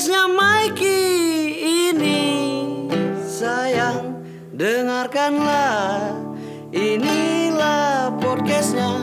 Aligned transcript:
Podcastnya 0.00 0.32
Mikey 0.32 1.04
ini 1.60 2.24
sayang 3.20 4.24
dengarkanlah. 4.56 6.16
Inilah 6.72 8.08
podcastnya. 8.16 8.96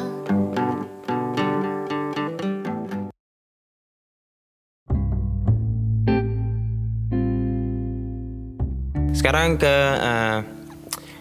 Sekarang 9.14 9.62
ke 9.62 9.70
eh, 10.02 10.38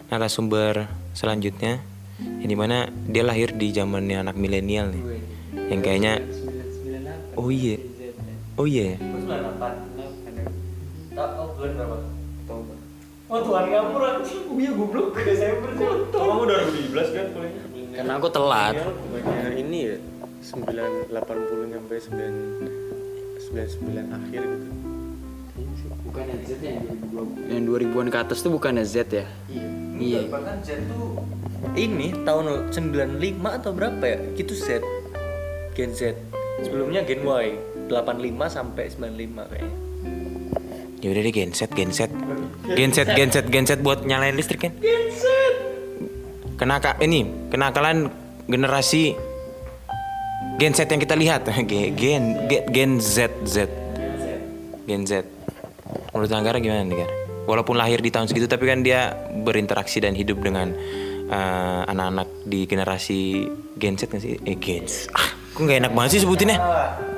narasumber 0.08 0.88
selanjutnya 1.12 1.84
yang 2.40 2.48
di 2.48 2.56
mana 2.56 2.88
dia 3.12 3.28
lahir 3.28 3.52
di 3.52 3.76
zamannya 3.76 4.24
anak 4.24 4.40
milenial 4.40 4.88
nih. 4.88 5.04
Yang 5.68 5.80
kayaknya 5.84 6.14
oh 7.36 7.52
iya. 7.52 7.76
Oh 8.56 8.64
iya 8.64 8.96
Oh 13.26 13.42
Tuhan 13.42 13.64
kamu 13.66 13.98
anjing, 13.98 14.42
iya 14.54 14.70
goblok 14.70 15.18
Desember 15.26 15.70
sih. 15.74 15.86
Kamu 16.14 16.42
2017 16.46 17.16
kan 17.16 17.26
kuliahnya? 17.34 17.62
Karena 17.96 18.12
aku 18.20 18.28
telat. 18.30 18.74
bukannya 18.76 19.50
ini 19.56 19.78
ya 19.88 19.96
980 20.46 21.74
sampai 21.74 21.98
9 21.98 22.86
99 23.50 24.14
akhir 24.14 24.42
gitu 24.46 24.68
Bukan 26.06 26.24
Z 26.46 26.50
ya 26.62 26.70
yang 26.76 26.86
2020. 27.10 27.50
Yang 27.50 27.62
2000-an 27.66 28.06
ke 28.12 28.18
atas 28.20 28.38
tuh 28.44 28.52
bukan 28.54 28.78
Z 28.84 28.96
ya? 29.10 29.26
Iya. 29.96 30.28
Bahkan 30.30 30.56
Z 30.62 30.86
tuh 30.86 31.18
ini 31.74 32.14
tahun 32.22 32.70
95 32.70 33.58
atau 33.58 33.70
berapa 33.74 34.04
ya? 34.06 34.18
Gitu 34.38 34.54
Z. 34.54 34.84
Gen 35.74 35.90
Z. 35.96 36.14
Sebelumnya 36.62 37.02
Gen 37.02 37.26
Y. 37.26 37.46
85 37.88 38.48
sampai 38.48 38.84
95 38.90 39.50
kayaknya. 39.50 39.76
ya 40.96 41.08
udah 41.12 41.22
deh 41.22 41.34
genset 41.34 41.70
genset. 41.70 42.10
Genset 42.66 43.08
genset 43.14 43.46
genset 43.46 43.78
buat 43.78 44.02
nyalain 44.02 44.34
listrik 44.34 44.66
kan 44.66 44.72
genset! 44.80 45.54
Kenaka 46.56 46.96
ini 46.98 47.28
kenakalan 47.46 48.10
generasi 48.48 49.14
genset 50.56 50.88
yang 50.88 50.98
kita 50.98 51.14
lihat. 51.14 51.46
Ge- 51.70 51.92
gen 51.94 52.48
gen 52.48 52.64
gen 52.72 52.92
Z 52.98 53.28
Z. 53.44 53.68
Gen 54.88 55.02
Z. 55.04 55.22
Menurut 56.10 56.32
Anggara 56.32 56.58
gimana 56.58 56.82
nih 56.82 56.96
Gar? 56.96 57.10
walaupun 57.46 57.78
lahir 57.78 58.02
di 58.02 58.10
tahun 58.10 58.26
segitu 58.26 58.50
tapi 58.50 58.66
kan 58.66 58.82
dia 58.82 59.14
berinteraksi 59.46 60.02
dan 60.02 60.18
hidup 60.18 60.42
dengan 60.42 60.74
eh, 61.30 61.82
anak-anak 61.86 62.42
di 62.42 62.66
generasi 62.66 63.46
Gen 63.78 63.94
Z 63.94 64.10
kan 64.10 64.18
sih? 64.18 64.34
Eh 64.42 64.58
Gens 64.58 65.06
ah 65.14 65.30
kok 65.54 65.62
nggak 65.62 65.86
enak 65.86 65.92
banget 65.94 66.10
sih 66.18 66.22
sebutinnya 66.26 66.58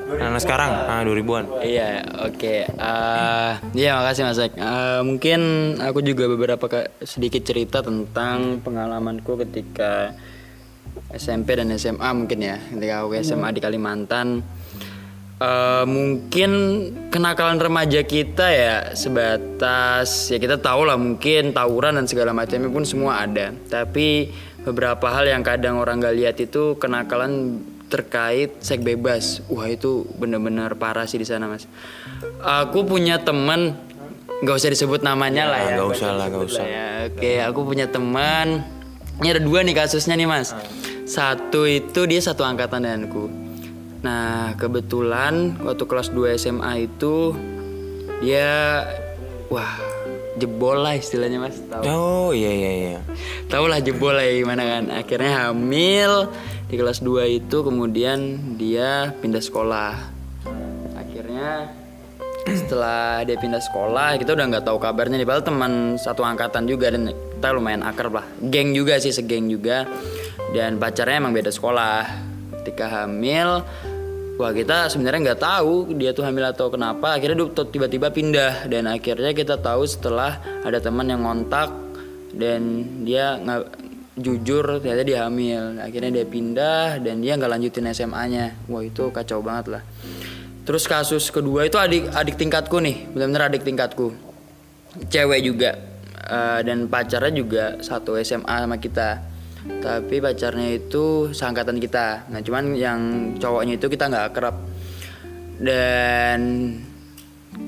anak 0.08 0.40
sekarang 0.40 0.70
ah 0.88 1.04
2000-an 1.04 1.44
Iya, 1.60 1.90
oke. 2.24 2.54
Eh, 2.64 3.52
Iya, 3.76 4.00
makasih 4.00 4.24
Mas 4.24 4.40
Ek. 4.40 4.52
Eh, 4.54 5.00
mungkin 5.04 5.40
aku 5.76 6.00
juga 6.00 6.24
beberapa 6.26 6.64
ke- 6.64 6.88
sedikit 7.04 7.44
cerita 7.44 7.84
tentang 7.84 8.64
pengalamanku 8.64 9.36
ketika 9.44 10.16
SMP 11.12 11.54
dan 11.54 11.68
SMA 11.74 12.08
mungkin 12.10 12.40
ya. 12.40 12.56
Ketika 12.56 13.04
aku 13.04 13.20
SMA 13.20 13.52
di 13.52 13.60
Kalimantan. 13.60 14.40
Eh, 15.38 15.84
mungkin 15.86 16.50
kenakalan 17.12 17.60
remaja 17.60 18.00
kita 18.02 18.46
ya 18.48 18.74
sebatas 18.90 20.26
ya 20.26 20.40
kita 20.40 20.58
tahu 20.58 20.82
lah 20.82 20.98
mungkin 20.98 21.54
tawuran 21.54 21.94
dan 21.94 22.10
segala 22.10 22.32
macamnya 22.32 22.66
pun 22.66 22.82
semua 22.82 23.22
ada. 23.22 23.52
Tapi 23.52 24.32
beberapa 24.64 25.06
hal 25.06 25.28
yang 25.28 25.44
kadang 25.46 25.78
orang 25.78 26.00
gak 26.00 26.16
lihat 26.16 26.36
itu 26.40 26.74
kenakalan 26.76 27.62
terkait 27.88 28.60
seks 28.60 28.84
bebas. 28.84 29.40
Wah 29.48 29.68
itu 29.68 30.04
bener-bener 30.16 30.72
parah 30.76 31.08
sih 31.08 31.18
di 31.18 31.26
sana 31.26 31.48
mas. 31.48 31.64
Aku 32.44 32.84
punya 32.84 33.20
teman, 33.20 33.74
nggak 34.44 34.54
usah 34.54 34.70
disebut 34.70 35.00
namanya 35.02 35.48
lah 35.48 35.60
ya. 35.64 35.74
nggak 35.80 35.88
usah 35.92 36.10
lah, 36.12 36.26
nggak 36.28 36.44
usah. 36.44 36.64
Ya, 36.64 36.88
Oke, 37.08 37.32
aku 37.42 37.60
punya 37.64 37.88
teman. 37.88 38.62
Ini 39.18 39.34
ada 39.34 39.42
dua 39.42 39.66
nih 39.66 39.74
kasusnya 39.74 40.14
nih 40.14 40.28
mas. 40.30 40.54
Satu 41.08 41.64
itu 41.66 42.06
dia 42.06 42.20
satu 42.22 42.46
angkatan 42.46 42.84
denganku. 42.84 43.48
Nah 43.98 44.54
kebetulan 44.54 45.58
waktu 45.58 45.84
kelas 45.88 46.14
2 46.14 46.38
SMA 46.38 46.86
itu 46.86 47.34
dia 48.22 48.86
wah 49.50 49.74
jebol 50.38 50.78
lah 50.78 50.94
istilahnya 50.94 51.42
mas. 51.42 51.58
Tahu? 51.66 51.82
oh 51.90 52.30
iya 52.30 52.50
iya 52.52 52.70
iya 52.70 52.98
Tahu 53.50 53.66
lah 53.66 53.82
jebol 53.82 54.14
lah 54.14 54.22
ya 54.22 54.38
gimana 54.38 54.62
kan. 54.62 54.84
Akhirnya 54.94 55.50
hamil 55.50 56.30
di 56.68 56.76
kelas 56.76 57.00
2 57.00 57.24
itu 57.32 57.64
kemudian 57.64 58.36
dia 58.60 59.16
pindah 59.24 59.40
sekolah. 59.40 59.96
Akhirnya 61.00 61.72
setelah 62.44 63.24
dia 63.24 63.36
pindah 63.36 63.60
sekolah 63.60 64.16
kita 64.20 64.36
udah 64.36 64.46
nggak 64.52 64.64
tahu 64.68 64.76
kabarnya 64.76 65.16
nih. 65.16 65.24
Padahal 65.24 65.48
teman 65.48 65.72
satu 65.96 66.20
angkatan 66.24 66.68
juga 66.68 66.92
dan 66.92 67.08
kita 67.08 67.48
lumayan 67.56 67.80
akrab 67.80 68.20
lah. 68.20 68.26
Geng 68.52 68.76
juga 68.76 69.00
sih 69.00 69.16
segeng 69.16 69.48
juga. 69.48 69.88
Dan 70.52 70.76
pacarnya 70.76 71.24
emang 71.24 71.32
beda 71.32 71.48
sekolah. 71.48 72.04
Ketika 72.60 73.04
hamil 73.04 73.64
wah 74.36 74.52
kita 74.54 74.92
sebenarnya 74.92 75.32
nggak 75.32 75.40
tahu 75.40 75.96
dia 75.96 76.12
tuh 76.12 76.28
hamil 76.28 76.52
atau 76.52 76.68
kenapa. 76.68 77.16
Akhirnya 77.16 77.48
tiba-tiba 77.48 78.12
pindah. 78.12 78.68
Dan 78.68 78.92
akhirnya 78.92 79.32
kita 79.32 79.56
tahu 79.56 79.88
setelah 79.88 80.36
ada 80.68 80.76
teman 80.84 81.08
yang 81.08 81.24
ngontak 81.24 81.72
dan 82.28 82.84
dia 83.08 83.40
jujur 84.18 84.82
ternyata 84.82 85.02
dia 85.06 85.24
hamil. 85.24 85.78
Akhirnya 85.78 86.20
dia 86.20 86.26
pindah 86.26 86.98
dan 87.00 87.22
dia 87.22 87.38
nggak 87.38 87.50
lanjutin 87.50 87.86
SMA-nya 87.94 88.58
wah 88.66 88.82
itu 88.82 89.08
kacau 89.14 89.40
banget 89.40 89.78
lah. 89.78 89.82
Terus 90.68 90.84
kasus 90.84 91.32
kedua 91.32 91.64
itu 91.64 91.80
adik 91.80 92.12
adik 92.12 92.36
tingkatku 92.36 92.76
nih. 92.82 93.08
Benar-benar 93.14 93.48
adik 93.48 93.64
tingkatku. 93.64 94.12
Cewek 95.08 95.40
juga. 95.40 95.72
Eh, 96.28 96.60
dan 96.60 96.92
pacarnya 96.92 97.32
juga 97.32 97.64
satu 97.80 98.20
SMA 98.20 98.68
sama 98.68 98.76
kita. 98.76 99.24
Tapi 99.80 100.20
pacarnya 100.20 100.76
itu 100.76 101.32
seangkatan 101.32 101.80
kita. 101.80 102.28
Nah 102.28 102.40
cuman 102.44 102.76
yang 102.76 103.00
cowoknya 103.40 103.80
itu 103.80 103.86
kita 103.88 104.12
nggak 104.12 104.26
akrab. 104.34 104.56
Dan 105.56 106.40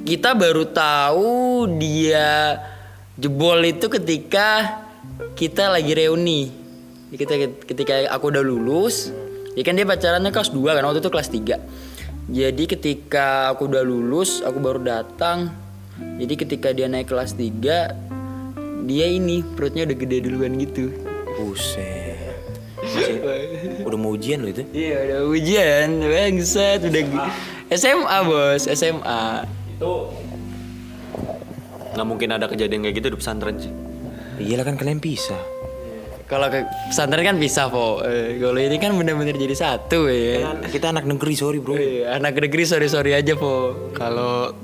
kita 0.05 0.37
baru 0.37 0.69
tahu 0.71 1.67
dia 1.81 2.61
jebol 3.17 3.61
itu 3.65 3.89
ketika 3.89 4.80
kita 5.35 5.73
lagi 5.73 5.93
reuni. 5.95 6.53
Kita 7.11 7.35
ketika 7.67 8.07
aku 8.15 8.31
udah 8.31 8.45
lulus 8.45 9.11
ya 9.59 9.67
kan 9.67 9.75
dia 9.75 9.83
pacarannya 9.83 10.31
kelas 10.31 10.55
2 10.55 10.63
kan 10.63 10.83
waktu 10.87 11.03
itu 11.03 11.11
kelas 11.11 11.29
3 11.35 12.31
jadi 12.31 12.65
ketika 12.71 13.51
aku 13.51 13.67
udah 13.67 13.83
lulus 13.83 14.39
aku 14.47 14.63
baru 14.63 14.81
datang. 14.83 15.51
Jadi 16.01 16.35
ketika 16.39 16.71
dia 16.71 16.87
naik 16.87 17.11
kelas 17.11 17.35
3 17.35 18.87
dia 18.87 19.07
ini 19.11 19.43
perutnya 19.43 19.85
udah 19.85 19.97
gede 19.99 20.17
duluan 20.31 20.55
gitu. 20.57 20.95
Buset. 21.37 22.17
Udah 23.87 23.99
mau 24.01 24.17
ujian 24.17 24.41
lo 24.41 24.49
itu? 24.49 24.65
iya 24.73 25.05
udah 25.05 25.21
ujian. 25.29 26.01
Bangsat 26.01 26.81
udah 26.89 27.29
SMA 27.71 28.19
bos 28.25 28.65
SMA 28.67 29.45
nggak 31.91 32.07
mungkin 32.07 32.29
ada 32.35 32.47
kejadian 32.47 32.83
kayak 32.87 32.97
gitu 33.03 33.09
di 33.15 33.19
pesantren 33.19 33.57
sih 33.59 33.73
Iyalah 34.41 34.65
kan 34.65 34.77
kalian 34.81 34.99
pisah. 34.99 35.39
kalau 36.31 36.47
ke 36.47 36.63
pesantren 36.87 37.27
kan 37.27 37.37
bisa 37.43 37.67
po. 37.67 38.07
Eh, 38.07 38.39
kalau 38.39 38.55
ini 38.55 38.79
kan 38.79 38.95
bener-bener 38.95 39.35
jadi 39.35 39.51
satu 39.51 40.07
ya. 40.07 40.47
Kan 40.47 40.63
kita 40.71 40.95
anak 40.95 41.03
negeri 41.03 41.35
sorry 41.35 41.59
bro. 41.59 41.75
Eh, 41.75 42.07
anak 42.07 42.39
negeri 42.39 42.63
sorry 42.63 42.87
sorry 42.87 43.19
aja 43.19 43.35
po. 43.35 43.75
Kalau 43.93 44.55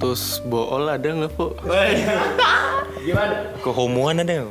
tus 0.00 0.40
bool 0.42 0.88
ada 0.88 1.04
nggak 1.04 1.32
po? 1.36 1.52
Kehomoan 3.60 4.24
ada. 4.24 4.48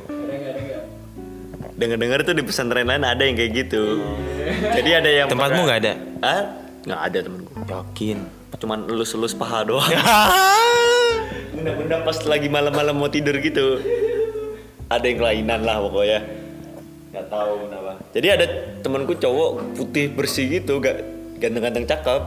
dengar 1.81 1.97
dengar 1.97 2.21
tuh 2.21 2.37
di 2.37 2.45
pesantren 2.45 2.85
lain 2.85 3.01
ada 3.01 3.25
yang 3.25 3.33
kayak 3.33 3.51
gitu. 3.65 3.97
Jadi 4.69 4.89
ada 4.93 5.09
yang 5.09 5.27
Tempatmu 5.33 5.65
nggak 5.65 5.79
ada? 5.81 5.93
ah 6.21 6.41
nggak 6.85 7.01
ada 7.09 7.17
temenku 7.25 7.51
Yakin. 7.65 8.17
cuman 8.61 8.85
elus 8.85 9.17
elus 9.17 9.33
paha 9.33 9.65
doang. 9.65 9.81
Benda-benda 11.57 12.05
pas 12.05 12.21
lagi 12.29 12.45
malam-malam 12.53 12.93
mau 12.93 13.09
tidur 13.09 13.33
gitu 13.41 13.81
ada 14.91 15.05
yang 15.07 15.17
kelainan 15.23 15.61
lah 15.63 15.79
pokoknya. 15.79 16.19
Nggak 17.15 17.25
tahu 17.31 17.51
kenapa. 17.67 17.91
Jadi 18.11 18.27
ada 18.27 18.45
temanku 18.83 19.13
cowok 19.15 19.51
putih 19.79 20.11
bersih 20.11 20.59
gitu 20.59 20.83
gak 20.83 20.99
ganteng-ganteng 21.39 21.87
cakep. 21.87 22.23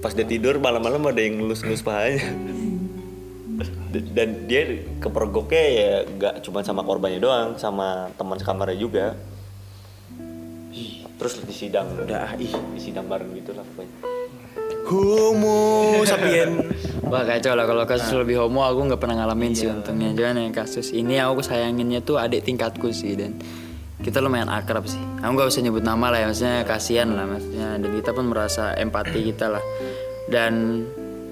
Pas 0.00 0.12
dia 0.16 0.26
tidur 0.26 0.56
malam-malam 0.58 1.12
ada 1.12 1.20
yang 1.20 1.44
ngelus-ngelus 1.44 1.84
pahanya. 1.84 2.24
Dan 3.92 4.48
dia 4.48 4.80
kepergoknya 5.04 5.64
ya 5.68 5.92
gak 6.16 6.34
cuma 6.48 6.64
sama 6.64 6.80
korbannya 6.80 7.20
doang 7.20 7.60
sama 7.60 8.08
teman 8.16 8.40
sekamarnya 8.40 8.78
juga. 8.80 9.06
Terus 11.20 11.38
di 11.44 11.54
sidang 11.54 11.86
udah 12.00 12.34
ih. 12.40 12.50
di 12.50 12.80
sidang 12.80 13.06
bareng 13.06 13.30
gitu 13.36 13.54
lah 13.54 13.62
pokoknya 13.62 14.21
Homo 14.86 16.02
sapien. 16.06 16.58
Wah 17.12 17.28
kacau 17.28 17.52
lah 17.52 17.68
kalau 17.68 17.84
kasus 17.84 18.08
lebih 18.16 18.40
homo 18.40 18.64
aku 18.64 18.88
nggak 18.88 18.96
pernah 18.96 19.20
ngalamin 19.20 19.52
sih 19.52 19.68
untungnya. 19.68 20.16
Cuman 20.16 20.48
yang 20.48 20.54
kasus 20.56 20.96
ini 20.96 21.20
aku 21.20 21.44
sayanginnya 21.44 22.00
tuh 22.00 22.16
adik 22.16 22.40
tingkatku 22.48 22.88
sih 22.88 23.12
dan. 23.12 23.36
Kita 24.02 24.18
lumayan 24.18 24.50
akrab 24.50 24.88
sih. 24.88 24.98
Aku 25.22 25.30
nggak 25.36 25.46
usah 25.46 25.62
nyebut 25.62 25.84
nama 25.86 26.10
lah 26.10 26.18
ya 26.24 26.26
maksudnya 26.32 26.66
kasihan 26.66 27.12
lah 27.14 27.28
maksudnya. 27.28 27.78
Dan 27.78 27.90
kita 28.00 28.10
pun 28.10 28.26
merasa 28.32 28.74
empati 28.74 29.28
kita 29.30 29.46
lah. 29.52 29.62
Dan 30.26 30.82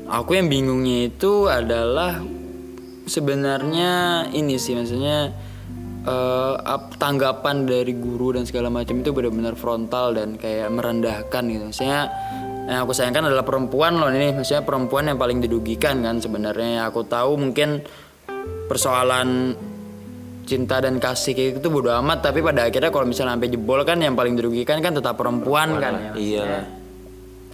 aku 0.07 0.37
yang 0.39 0.47
bingungnya 0.47 1.09
itu 1.11 1.49
adalah 1.51 2.23
sebenarnya 3.11 3.91
ini 4.31 4.55
sih 4.55 4.79
maksudnya 4.79 5.35
eh, 6.07 6.55
ap- 6.61 6.95
tanggapan 6.95 7.67
dari 7.67 7.97
guru 7.97 8.39
dan 8.39 8.47
segala 8.47 8.71
macam 8.71 9.03
itu 9.03 9.11
benar-benar 9.11 9.59
frontal 9.59 10.15
dan 10.15 10.39
kayak 10.39 10.71
merendahkan 10.71 11.43
gitu. 11.51 11.65
Maksudnya 11.75 12.07
yang 12.67 12.85
aku 12.85 12.93
sayangkan 12.93 13.31
adalah 13.31 13.47
perempuan 13.47 13.97
loh 13.97 14.11
ini 14.13 14.37
maksudnya 14.37 14.65
perempuan 14.65 15.09
yang 15.09 15.19
paling 15.19 15.39
didugikan 15.41 16.05
kan 16.05 16.21
sebenarnya 16.21 16.89
aku 16.89 17.07
tahu 17.07 17.41
mungkin 17.41 17.81
persoalan 18.69 19.55
cinta 20.51 20.83
dan 20.83 20.99
kasih 20.99 21.39
kayak 21.39 21.51
gitu 21.63 21.71
bodo 21.71 21.95
amat 22.03 22.27
tapi 22.27 22.43
pada 22.43 22.67
akhirnya 22.67 22.91
kalau 22.91 23.07
misalnya 23.07 23.39
sampai 23.39 23.51
jebol 23.55 23.81
kan 23.87 24.03
yang 24.03 24.19
paling 24.19 24.35
dirugikan 24.35 24.83
kan 24.83 24.99
tetap 24.99 25.15
perempuan 25.15 25.79
kan 25.79 25.95
ya 25.95 26.13
Iya 26.19 26.43
lah. 26.43 26.65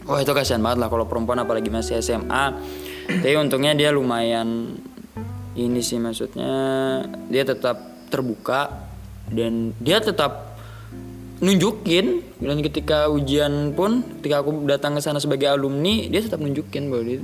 Wah 0.07 0.23
itu 0.23 0.33
kasihan 0.33 0.63
banget 0.63 0.87
lah 0.87 0.89
kalau 0.89 1.05
perempuan 1.05 1.43
apalagi 1.43 1.67
masih 1.67 1.99
SMA. 1.99 2.55
Tapi 3.23 3.35
untungnya 3.37 3.75
dia 3.75 3.91
lumayan 3.91 4.79
ini 5.59 5.81
sih 5.83 5.99
maksudnya 5.99 6.53
dia 7.27 7.43
tetap 7.43 8.07
terbuka 8.07 8.87
dan 9.29 9.75
dia 9.83 9.99
tetap 9.99 10.56
nunjukin. 11.41 12.25
Dan 12.37 12.61
ketika 12.61 13.09
ujian 13.09 13.73
pun 13.73 14.05
ketika 14.21 14.45
aku 14.45 14.69
datang 14.69 14.97
ke 14.97 15.01
sana 15.01 15.17
sebagai 15.21 15.49
alumni 15.49 16.05
dia 16.09 16.21
tetap 16.21 16.41
nunjukin 16.41 16.93
bahwa 16.93 17.05
dia, 17.09 17.21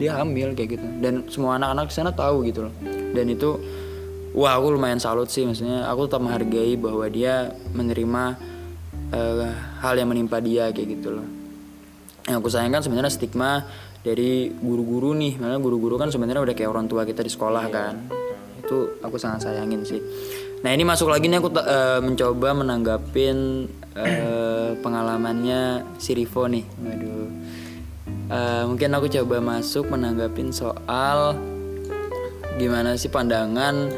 dia 0.00 0.10
hamil 0.20 0.56
kayak 0.56 0.80
gitu. 0.80 0.86
Dan 1.00 1.28
semua 1.28 1.60
anak-anak 1.60 1.92
di 1.92 1.94
sana 1.94 2.10
tahu 2.12 2.48
gitu 2.48 2.68
loh. 2.68 2.74
Dan 3.14 3.26
itu 3.30 3.60
wah 4.32 4.56
aku 4.56 4.74
lumayan 4.74 5.00
salut 5.00 5.28
sih. 5.28 5.44
Maksudnya 5.44 5.88
aku 5.88 6.08
tetap 6.08 6.24
menghargai 6.24 6.74
bahwa 6.80 7.06
dia 7.08 7.52
menerima 7.76 8.22
eh, 9.12 9.52
hal 9.84 9.94
yang 9.96 10.08
menimpa 10.10 10.40
dia 10.40 10.72
kayak 10.72 10.88
gitu 11.00 11.20
loh. 11.20 11.26
Yang 12.24 12.36
aku 12.40 12.48
sayangkan 12.48 12.80
sebenarnya 12.80 13.12
stigma 13.12 13.68
dari 14.00 14.48
guru-guru 14.48 15.12
nih. 15.12 15.36
Malah 15.36 15.60
guru-guru 15.60 16.00
kan 16.00 16.08
sebenarnya 16.08 16.40
udah 16.40 16.54
kayak 16.56 16.72
orang 16.72 16.88
tua 16.88 17.04
kita 17.04 17.20
di 17.20 17.28
sekolah 17.28 17.64
kan. 17.68 17.94
Itu 18.64 18.96
aku 19.04 19.20
sangat 19.20 19.44
sayangin 19.44 19.84
sih 19.84 20.00
nah 20.64 20.70
ini 20.72 20.82
masuk 20.82 21.12
lagi 21.12 21.28
nih 21.28 21.44
aku 21.44 21.52
eh, 21.60 22.00
mencoba 22.00 22.48
menanggapin 22.56 23.68
eh, 23.94 24.72
pengalamannya 24.84 25.84
si 26.00 26.16
Rivo 26.16 26.48
nih 26.48 26.64
waduh 26.80 27.24
Eh, 28.24 28.64
mungkin 28.64 28.88
aku 28.96 29.12
coba 29.12 29.36
masuk 29.38 29.92
menanggapin 29.92 30.48
soal 30.48 31.36
gimana 32.56 32.96
sih 32.96 33.12
pandangan 33.12 33.92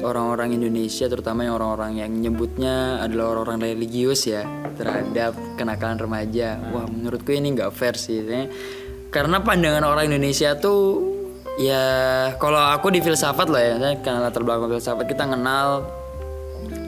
orang-orang 0.00 0.56
Indonesia 0.56 1.04
terutama 1.04 1.44
yang 1.44 1.60
orang-orang 1.60 2.00
yang 2.00 2.12
nyebutnya 2.16 3.02
adalah 3.04 3.36
orang-orang 3.36 3.76
religius 3.76 4.24
ya 4.24 4.48
terhadap 4.80 5.36
kenakalan 5.60 6.00
remaja. 6.00 6.56
Wah 6.72 6.88
menurutku 6.88 7.28
ini 7.36 7.60
nggak 7.60 7.68
fair 7.76 8.00
sih. 8.00 8.24
Karena 9.12 9.44
pandangan 9.44 9.84
orang 9.84 10.08
Indonesia 10.08 10.56
tuh 10.56 11.04
ya 11.60 11.84
kalau 12.40 12.72
aku 12.72 12.88
di 12.88 13.04
filsafat 13.04 13.52
lah 13.52 13.60
ya, 13.60 13.76
karena 14.00 14.32
latar 14.32 14.48
belakang 14.48 14.72
filsafat 14.72 15.04
kita 15.04 15.28
kenal 15.28 15.84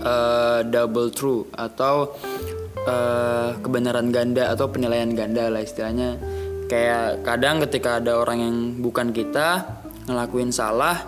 eh, 0.00 0.61
double 0.67 1.11
true 1.12 1.47
atau 1.52 2.17
eh, 2.85 3.50
kebenaran 3.61 4.08
ganda 4.11 4.50
atau 4.52 4.69
penilaian 4.73 5.12
ganda 5.12 5.52
lah 5.52 5.62
istilahnya. 5.62 6.17
Kayak 6.70 7.26
kadang 7.26 7.58
ketika 7.67 7.99
ada 7.99 8.19
orang 8.23 8.38
yang 8.41 8.56
bukan 8.79 9.11
kita 9.11 9.67
ngelakuin 10.06 10.55
salah 10.55 11.02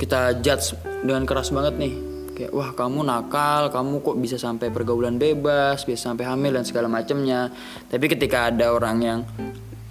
kita 0.00 0.40
judge 0.40 0.74
dengan 1.04 1.28
keras 1.28 1.52
banget 1.52 1.76
nih. 1.76 1.94
Kayak 2.32 2.52
wah 2.56 2.70
kamu 2.72 3.04
nakal 3.04 3.68
kamu 3.68 4.00
kok 4.00 4.16
bisa 4.16 4.36
sampai 4.40 4.72
pergaulan 4.72 5.20
bebas 5.20 5.84
bisa 5.84 6.08
sampai 6.08 6.24
hamil 6.24 6.56
dan 6.56 6.64
segala 6.64 6.88
macamnya 6.88 7.52
tapi 7.92 8.08
ketika 8.08 8.48
ada 8.48 8.72
orang 8.72 8.96
yang 9.04 9.20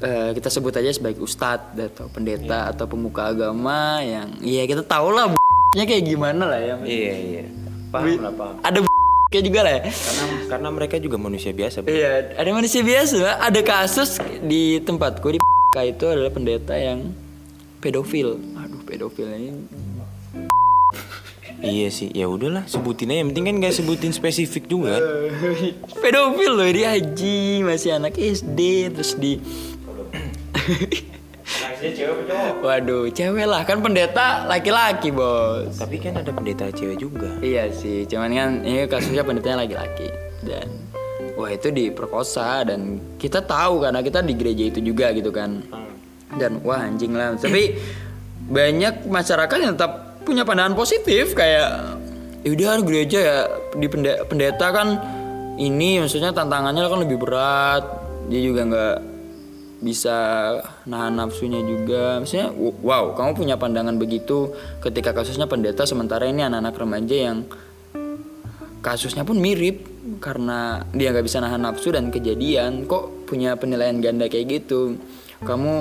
eh, 0.01 0.33
kita 0.33 0.49
sebut 0.49 0.73
aja 0.73 0.89
sebagai 0.89 1.21
ustadz 1.21 1.77
atau 1.77 2.09
pendeta 2.09 2.73
atau 2.73 2.89
pemuka 2.89 3.29
agama 3.29 4.01
yang 4.01 4.33
iya 4.41 4.65
kita 4.65 4.81
tahu 4.81 5.13
lah 5.13 5.37
nya 5.71 5.87
kayak 5.87 6.03
gimana 6.03 6.51
lah 6.51 6.59
ya. 6.59 6.75
Iya 6.83 7.13
iya. 7.15 7.43
Paham 7.91 8.23
lah 8.23 8.31
paham. 8.31 8.55
ada 8.63 8.79
kayak 9.31 9.45
juga 9.47 9.59
lah 9.63 9.71
ya 9.79 9.81
Karena 9.91 10.23
karena 10.47 10.69
mereka 10.71 10.95
juga 10.99 11.17
manusia 11.19 11.51
biasa. 11.51 11.83
Iya, 11.87 12.35
ada 12.39 12.49
manusia 12.55 12.81
biasa. 12.83 13.39
Ada 13.43 13.59
kasus 13.63 14.19
di 14.43 14.79
tempatku 14.83 15.27
di 15.35 15.39
itu 15.71 16.03
adalah 16.03 16.31
pendeta 16.35 16.75
yang 16.75 17.15
pedofil. 17.79 18.35
Aduh, 18.59 18.83
pedofil 18.83 19.27
ini. 19.31 19.63
Iya 21.63 21.87
sih. 21.93 22.11
Ya 22.11 22.27
udahlah 22.27 22.67
sebutin 22.67 23.13
aja. 23.13 23.23
Yang 23.23 23.27
penting 23.31 23.45
kan 23.47 23.55
nggak 23.63 23.75
sebutin 23.79 24.11
spesifik 24.11 24.67
juga. 24.67 24.99
pedofil 26.03 26.51
loh 26.51 26.67
dia 26.67 26.91
haji 26.91 27.63
masih 27.63 27.95
anak 27.95 28.19
SD 28.19 28.91
terus 28.91 29.15
di 29.15 29.39
Waduh, 32.61 33.09
cewek 33.09 33.45
lah 33.49 33.65
kan 33.65 33.81
pendeta 33.81 34.45
laki-laki 34.45 35.09
bos. 35.09 35.81
Tapi 35.81 35.97
kan 35.97 36.21
ada 36.21 36.29
pendeta 36.29 36.69
cewek 36.69 37.01
juga. 37.01 37.33
Iya 37.41 37.73
sih, 37.73 38.05
cuman 38.05 38.29
kan 38.31 38.51
ini 38.61 38.85
kasusnya 38.85 39.25
pendetanya 39.25 39.65
laki-laki 39.65 40.07
dan 40.45 40.69
wah 41.33 41.49
itu 41.49 41.73
diperkosa 41.73 42.69
dan 42.69 43.01
kita 43.17 43.41
tahu 43.41 43.81
karena 43.81 44.05
kita 44.05 44.21
di 44.21 44.33
gereja 44.37 44.63
itu 44.69 44.79
juga 44.81 45.09
gitu 45.11 45.33
kan. 45.33 45.65
Dan 46.37 46.61
wah 46.61 46.85
anjing 46.85 47.17
lah. 47.17 47.35
Tapi 47.35 47.75
banyak 48.47 49.09
masyarakat 49.09 49.57
yang 49.57 49.73
tetap 49.75 50.21
punya 50.21 50.45
pandangan 50.45 50.77
positif 50.77 51.33
kayak 51.33 51.97
yaudah 52.45 52.81
gereja 52.85 53.19
ya 53.19 53.37
di 53.73 53.85
pende- 53.89 54.21
pendeta 54.29 54.69
kan 54.73 54.97
ini 55.57 56.01
maksudnya 56.01 56.29
tantangannya 56.29 56.85
kan 56.85 56.99
lebih 57.01 57.17
berat. 57.17 57.83
Dia 58.31 58.41
juga 58.41 58.61
nggak 58.63 58.95
bisa 59.81 60.17
nahan 60.85 61.17
nafsunya 61.17 61.59
juga. 61.65 62.21
Maksudnya 62.21 62.53
wow 62.85 63.17
kamu 63.17 63.31
punya 63.33 63.55
pandangan 63.57 63.97
begitu 63.97 64.53
ketika 64.79 65.11
kasusnya 65.11 65.49
pendeta 65.49 65.83
sementara 65.89 66.29
ini 66.29 66.45
anak-anak 66.45 66.75
remaja 66.77 67.17
yang 67.17 67.37
kasusnya 68.85 69.25
pun 69.25 69.37
mirip 69.37 69.85
karena 70.21 70.85
dia 70.93 71.13
nggak 71.13 71.25
bisa 71.25 71.41
nahan 71.41 71.65
nafsu 71.65 71.89
dan 71.89 72.13
kejadian. 72.13 72.85
Kok 72.85 73.25
punya 73.25 73.57
penilaian 73.57 73.97
ganda 73.97 74.29
kayak 74.29 74.61
gitu? 74.61 75.01
Kamu 75.41 75.73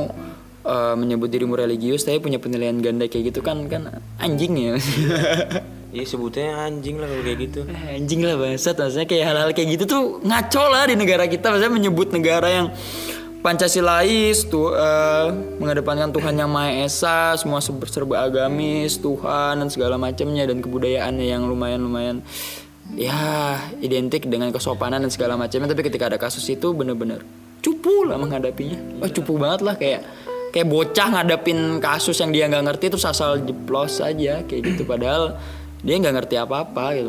eh, 0.64 0.94
menyebut 0.96 1.28
dirimu 1.28 1.54
religius 1.54 2.08
tapi 2.08 2.24
punya 2.24 2.40
penilaian 2.40 2.80
ganda 2.80 3.04
kayak 3.04 3.36
gitu 3.36 3.44
kan 3.44 3.68
kan 3.68 4.00
anjing 4.16 4.56
ya? 4.56 4.74
Iya 5.90 6.06
sebutnya 6.06 6.70
anjing 6.70 7.02
lah 7.02 7.10
kalau 7.10 7.22
kayak 7.26 7.38
gitu. 7.50 7.60
anjing 7.98 8.20
lah 8.22 8.38
bangsat. 8.38 8.78
Maksudnya 8.78 9.06
kayak 9.10 9.24
hal-hal 9.26 9.50
kayak 9.50 9.68
gitu 9.74 9.84
tuh 9.90 10.02
ngaco 10.22 10.64
lah 10.70 10.86
di 10.86 10.94
negara 10.94 11.26
kita. 11.26 11.50
Maksudnya 11.50 11.74
menyebut 11.74 12.14
negara 12.14 12.46
yang 12.46 12.66
Pancasilais 13.40 14.44
tuh 14.52 14.76
eh, 14.76 15.28
mengedepankan 15.56 16.12
Tuhan 16.12 16.36
yang 16.36 16.52
Maha 16.52 16.84
Esa, 16.84 17.40
semua 17.40 17.64
serba, 17.64 18.28
agamis, 18.28 19.00
Tuhan 19.00 19.64
dan 19.64 19.68
segala 19.72 19.96
macamnya 19.96 20.44
dan 20.44 20.60
kebudayaannya 20.60 21.24
yang 21.24 21.48
lumayan-lumayan 21.48 22.20
ya 23.00 23.56
identik 23.80 24.28
dengan 24.28 24.52
kesopanan 24.52 25.00
dan 25.00 25.08
segala 25.08 25.40
macamnya. 25.40 25.72
Tapi 25.72 25.82
ketika 25.88 26.12
ada 26.12 26.20
kasus 26.20 26.44
itu 26.52 26.76
bener-bener 26.76 27.24
cupu 27.64 28.04
lah 28.04 28.20
menghadapinya. 28.20 29.00
Wah 29.00 29.08
cupu 29.08 29.40
banget 29.40 29.60
lah 29.64 29.74
kayak 29.80 30.04
kayak 30.52 30.68
bocah 30.68 31.08
ngadapin 31.08 31.80
kasus 31.80 32.20
yang 32.20 32.36
dia 32.36 32.44
nggak 32.44 32.64
ngerti 32.68 32.92
terus 32.92 33.08
asal 33.08 33.40
jeplos 33.40 34.04
aja 34.04 34.44
kayak 34.44 34.62
gitu. 34.68 34.84
Padahal 34.84 35.40
dia 35.80 35.96
nggak 35.96 36.14
ngerti 36.24 36.36
apa-apa 36.36 36.84
gitu. 36.92 37.08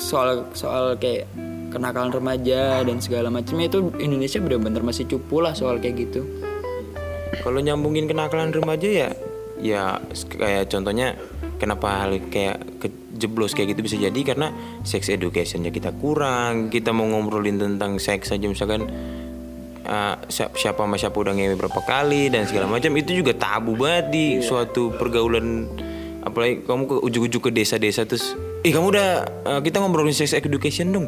Soal 0.00 0.48
soal 0.56 0.96
kayak 0.96 1.28
kenakalan 1.76 2.08
remaja 2.08 2.80
dan 2.80 2.96
segala 3.04 3.28
macamnya 3.28 3.68
itu 3.68 3.92
Indonesia 4.00 4.40
bener-bener 4.40 4.80
masih 4.80 5.04
cupu 5.04 5.44
lah 5.44 5.52
soal 5.52 5.76
kayak 5.76 6.08
gitu. 6.08 6.24
Kalau 7.44 7.60
nyambungin 7.60 8.08
kenakalan 8.08 8.48
remaja 8.56 8.88
ya 8.88 9.08
ya 9.60 10.00
kayak 10.32 10.72
contohnya 10.72 11.20
kenapa 11.60 12.04
hal 12.04 12.16
kayak 12.32 12.80
kejeblos 12.80 13.52
kayak 13.52 13.76
gitu 13.76 13.80
bisa 13.84 13.96
jadi? 14.00 14.20
Karena 14.24 14.52
sex 14.82 15.12
educationnya 15.12 15.68
kita 15.68 15.92
kurang 15.92 16.72
kita 16.72 16.96
mau 16.96 17.04
ngobrolin 17.04 17.60
tentang 17.60 18.00
seks 18.00 18.32
aja 18.32 18.48
misalkan 18.48 18.88
uh, 19.84 20.16
si- 20.32 20.52
siapa 20.56 20.80
sama 20.80 20.96
siapa 20.96 21.16
udah 21.16 21.36
ngewe 21.36 21.60
berapa 21.60 21.80
kali 21.84 22.32
dan 22.32 22.48
segala 22.48 22.72
macam 22.72 22.96
itu 22.96 23.20
juga 23.20 23.36
tabu 23.36 23.76
banget 23.76 24.10
di 24.10 24.24
suatu 24.40 24.96
pergaulan. 24.96 25.68
Apalagi 26.26 26.66
kamu 26.66 26.82
ke 26.90 26.94
ujuk-ujuk 27.06 27.40
ke 27.46 27.50
desa-desa 27.54 28.02
terus 28.02 28.34
eh 28.66 28.74
kamu 28.74 28.86
udah 28.90 29.10
uh, 29.46 29.60
kita 29.62 29.78
ngobrolin 29.78 30.10
sex 30.10 30.34
education 30.34 30.90
dong 30.90 31.06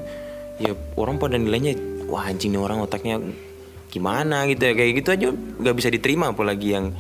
ya 0.58 0.72
orang 0.98 1.16
pada 1.18 1.38
nilainya 1.38 1.78
wah 2.10 2.26
anjing 2.26 2.54
nih 2.54 2.62
orang 2.62 2.82
otaknya 2.82 3.22
gimana 3.88 4.44
gitu 4.50 4.68
ya 4.68 4.72
kayak 4.76 4.92
gitu 5.00 5.08
aja 5.14 5.28
nggak 5.32 5.74
bisa 5.74 5.88
diterima 5.88 6.34
apalagi 6.34 6.76
yang 6.76 6.92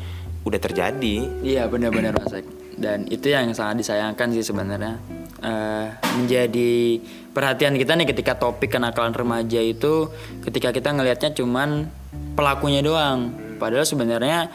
udah 0.46 0.60
terjadi 0.62 1.44
Iya 1.44 1.68
benar-benar 1.68 2.16
Mas. 2.16 2.40
Dan 2.78 3.10
itu 3.10 3.28
yang 3.28 3.50
sangat 3.52 3.82
disayangkan 3.82 4.32
sih 4.32 4.46
sebenarnya 4.46 4.96
Eh, 5.38 5.86
menjadi 6.18 6.98
perhatian 7.30 7.78
kita 7.78 7.94
nih 7.94 8.10
ketika 8.10 8.34
topik 8.34 8.74
kenakalan 8.74 9.14
remaja 9.14 9.62
itu 9.62 10.10
ketika 10.42 10.74
kita 10.74 10.90
ngelihatnya 10.90 11.30
cuman 11.30 11.86
pelakunya 12.34 12.82
doang. 12.82 13.30
Padahal 13.54 13.86
sebenarnya 13.86 14.50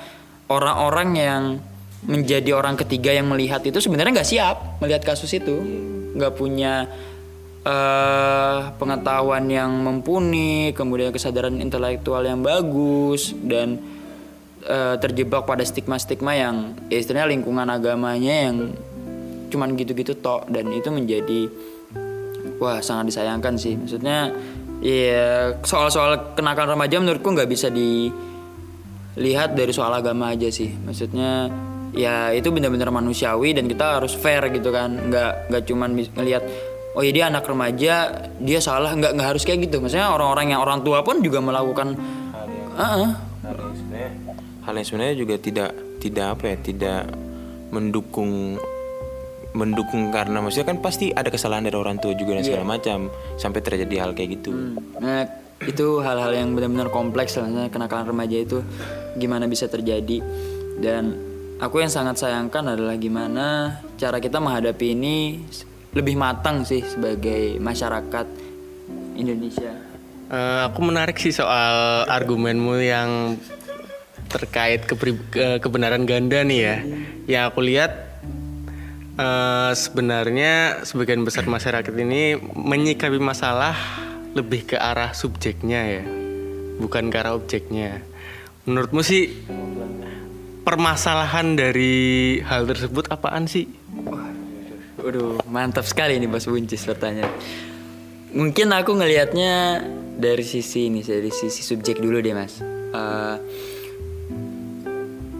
orang-orang 0.51 1.09
yang 1.15 1.43
menjadi 2.03 2.51
orang 2.51 2.75
ketiga 2.75 3.15
yang 3.15 3.31
melihat 3.31 3.63
itu 3.63 3.79
sebenarnya 3.79 4.11
nggak 4.11 4.27
siap 4.27 4.83
melihat 4.83 5.07
kasus 5.07 5.31
itu, 5.31 5.55
nggak 6.19 6.35
punya 6.35 6.91
eh 7.63 8.59
pengetahuan 8.75 9.47
yang 9.47 9.71
mumpuni, 9.71 10.75
kemudian 10.75 11.15
kesadaran 11.15 11.55
intelektual 11.63 12.19
yang 12.27 12.43
bagus 12.43 13.31
dan 13.39 13.79
eh, 14.67 14.95
terjebak 14.99 15.47
pada 15.47 15.63
stigma-stigma 15.63 16.35
yang 16.35 16.75
ya 16.91 16.99
istilahnya 16.99 17.31
lingkungan 17.31 17.67
agamanya 17.71 18.51
yang 18.51 18.75
cuman 19.47 19.77
gitu-gitu 19.77 20.17
tok 20.17 20.49
dan 20.49 20.73
itu 20.73 20.89
menjadi 20.89 21.47
wah 22.59 22.83
sangat 22.83 23.15
disayangkan 23.15 23.55
sih. 23.55 23.79
Maksudnya 23.79 24.33
ya 24.83 25.55
soal-soal 25.63 26.35
kenakalan 26.35 26.75
remaja 26.75 26.99
menurutku 26.99 27.31
nggak 27.31 27.47
bisa 27.47 27.71
dilihat 27.71 29.55
dari 29.55 29.71
soal 29.71 29.93
agama 29.95 30.35
aja 30.35 30.51
sih. 30.51 30.67
Maksudnya 30.73 31.47
ya 31.93 32.33
itu 32.33 32.49
benar-benar 32.49 32.89
manusiawi 32.89 33.53
dan 33.53 33.71
kita 33.71 34.03
harus 34.03 34.17
fair 34.17 34.51
gitu 34.51 34.73
kan. 34.73 34.89
Nggak 35.11 35.53
nggak 35.53 35.63
cuman 35.69 35.89
ngelihat 36.17 36.43
oh 36.93 37.01
ya 37.01 37.11
dia 37.11 37.25
anak 37.29 37.45
remaja 37.45 37.95
dia 38.37 38.59
salah. 38.61 38.93
Nggak 38.93 39.11
nggak 39.17 39.27
harus 39.35 39.43
kayak 39.45 39.69
gitu. 39.69 39.81
Maksudnya 39.81 40.09
orang-orang 40.13 40.53
yang 40.53 40.61
orang 40.61 40.81
tua 40.81 41.01
pun 41.01 41.21
juga 41.21 41.41
melakukan 41.41 41.97
Heeh. 42.73 43.09
hal 43.43 43.53
yang 43.53 43.75
sebenarnya 43.77 44.11
hal 44.63 44.73
yang 44.73 44.87
sebenarnya 44.87 45.15
juga 45.19 45.35
tidak 45.37 45.69
tidak 45.99 46.25
apa 46.39 46.43
ya 46.49 46.57
tidak 46.63 47.01
mendukung 47.69 48.57
mendukung 49.53 50.09
karena 50.09 50.41
maksudnya 50.41 50.73
kan 50.73 50.81
pasti 50.81 51.13
ada 51.13 51.29
kesalahan 51.29 51.69
dari 51.69 51.77
orang 51.77 52.01
tua 52.01 52.17
juga 52.17 52.41
dan 52.41 52.43
segala 52.43 52.65
macam 52.65 53.13
sampai 53.37 53.61
terjadi 53.61 53.95
hal 54.01 54.11
kayak 54.17 54.41
gitu. 54.41 54.49
Nah, 54.97 55.29
itu 55.61 56.01
hal-hal 56.01 56.33
yang 56.33 56.57
benar-benar 56.57 56.89
kompleks 56.89 57.37
lah 57.37 57.69
kenakalan 57.69 58.09
remaja 58.09 58.37
itu 58.41 58.65
gimana 59.13 59.45
bisa 59.45 59.69
terjadi. 59.69 60.25
Dan 60.81 61.13
aku 61.61 61.85
yang 61.85 61.93
sangat 61.93 62.17
sayangkan 62.17 62.73
adalah 62.73 62.97
gimana 62.97 63.77
cara 64.01 64.17
kita 64.17 64.41
menghadapi 64.41 64.97
ini 64.97 65.45
lebih 65.93 66.17
matang 66.17 66.65
sih 66.65 66.81
sebagai 66.81 67.61
masyarakat 67.61 68.27
Indonesia. 69.13 69.73
Eh, 70.33 70.61
aku 70.65 70.79
menarik 70.81 71.21
sih 71.21 71.29
soal 71.29 72.09
argumenmu 72.09 72.81
yang 72.81 73.37
terkait 74.33 74.89
ke- 74.89 75.61
kebenaran 75.61 76.09
ganda 76.09 76.41
nih 76.41 76.59
ya. 76.59 76.77
Yang 77.29 77.43
aku 77.53 77.59
lihat 77.61 77.91
eh, 79.13 79.71
sebenarnya 79.77 80.81
sebagian 80.81 81.21
besar 81.21 81.45
masyarakat 81.45 81.93
ini 81.93 82.41
menyikapi 82.41 83.21
masalah 83.21 83.77
lebih 84.33 84.73
ke 84.73 84.77
arah 84.81 85.13
subjeknya 85.13 86.01
ya, 86.01 86.03
bukan 86.81 87.13
ke 87.13 87.15
arah 87.21 87.37
objeknya. 87.37 88.01
Menurutmu 88.65 89.05
sih 89.05 89.29
permasalahan 90.65 91.53
dari 91.53 92.41
hal 92.41 92.65
tersebut 92.65 93.13
apaan 93.13 93.45
sih? 93.45 93.82
Waduh, 95.03 95.43
mantap 95.51 95.83
sekali 95.83 96.15
ini 96.15 96.31
Mas 96.31 96.47
Buncis 96.47 96.87
pertanyaan. 96.87 97.27
Mungkin 98.31 98.71
aku 98.71 98.95
ngelihatnya 98.95 99.83
dari 100.15 100.47
sisi 100.47 100.87
ini, 100.87 101.03
dari 101.03 101.27
sisi 101.27 101.59
subjek 101.59 101.99
dulu 101.99 102.23
deh 102.23 102.31
Mas. 102.31 102.63
Eh, 102.63 103.37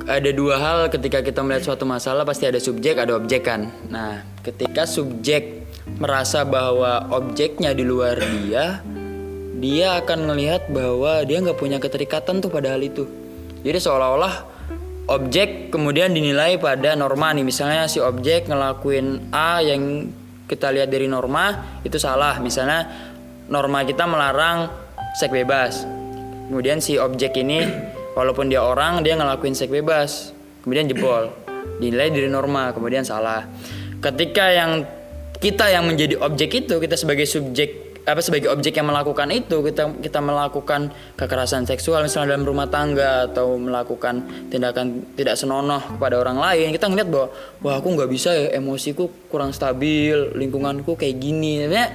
ada 0.04 0.30
dua 0.36 0.60
hal 0.60 0.92
ketika 0.92 1.24
kita 1.24 1.40
melihat 1.48 1.72
suatu 1.72 1.88
masalah 1.88 2.28
pasti 2.28 2.44
ada 2.44 2.60
subjek, 2.60 3.00
ada 3.00 3.16
objek 3.16 3.48
kan. 3.48 3.72
Nah, 3.88 4.20
ketika 4.44 4.84
subjek 4.84 5.64
merasa 5.96 6.44
bahwa 6.44 7.08
objeknya 7.16 7.72
di 7.72 7.88
luar 7.88 8.20
dia, 8.20 8.84
dia 9.64 9.96
akan 10.04 10.28
melihat 10.28 10.68
bahwa 10.68 11.24
dia 11.24 11.40
nggak 11.40 11.56
punya 11.56 11.80
keterikatan 11.80 12.44
tuh 12.44 12.52
pada 12.52 12.76
hal 12.76 12.84
itu. 12.84 13.08
Jadi 13.64 13.80
seolah-olah 13.80 14.53
objek 15.08 15.74
kemudian 15.74 16.16
dinilai 16.16 16.60
pada 16.60 16.96
norma 16.96 17.36
nih. 17.36 17.44
Misalnya 17.44 17.90
si 17.92 18.00
objek 18.00 18.48
ngelakuin 18.48 19.34
A 19.34 19.60
yang 19.60 20.08
kita 20.48 20.72
lihat 20.72 20.92
dari 20.92 21.10
norma 21.10 21.80
itu 21.84 22.00
salah. 22.00 22.40
Misalnya 22.40 22.88
norma 23.50 23.84
kita 23.84 24.08
melarang 24.08 24.70
seks 25.18 25.34
bebas. 25.34 25.74
Kemudian 26.48 26.80
si 26.80 26.96
objek 27.00 27.36
ini 27.40 27.64
walaupun 28.14 28.52
dia 28.52 28.64
orang 28.64 29.04
dia 29.04 29.18
ngelakuin 29.20 29.56
seks 29.56 29.72
bebas. 29.72 30.32
Kemudian 30.64 30.88
jebol. 30.88 31.32
Dinilai 31.80 32.12
dari 32.12 32.30
norma, 32.30 32.72
kemudian 32.72 33.04
salah. 33.04 33.44
Ketika 34.00 34.52
yang 34.52 34.84
kita 35.44 35.68
yang 35.68 35.84
menjadi 35.84 36.20
objek 36.24 36.64
itu 36.64 36.80
kita 36.80 36.96
sebagai 36.96 37.28
subjek 37.28 37.83
apa 38.04 38.20
sebagai 38.20 38.52
objek 38.52 38.76
yang 38.76 38.92
melakukan 38.92 39.32
itu 39.32 39.64
kita 39.64 39.96
kita 40.04 40.20
melakukan 40.20 40.92
kekerasan 41.16 41.64
seksual 41.64 42.04
misalnya 42.04 42.36
dalam 42.36 42.44
rumah 42.44 42.68
tangga 42.68 43.32
atau 43.32 43.56
melakukan 43.56 44.28
tindakan 44.52 45.08
tidak 45.16 45.40
senonoh 45.40 45.80
kepada 45.96 46.20
orang 46.20 46.36
lain 46.36 46.76
kita 46.76 46.92
ngeliat 46.92 47.08
bahwa 47.08 47.28
wah 47.64 47.76
aku 47.80 47.88
nggak 47.96 48.10
bisa 48.12 48.36
ya 48.36 48.60
emosiku 48.60 49.08
kurang 49.32 49.56
stabil 49.56 50.36
lingkunganku 50.36 51.00
kayak 51.00 51.16
gini. 51.16 51.64
Sebenarnya 51.64 51.90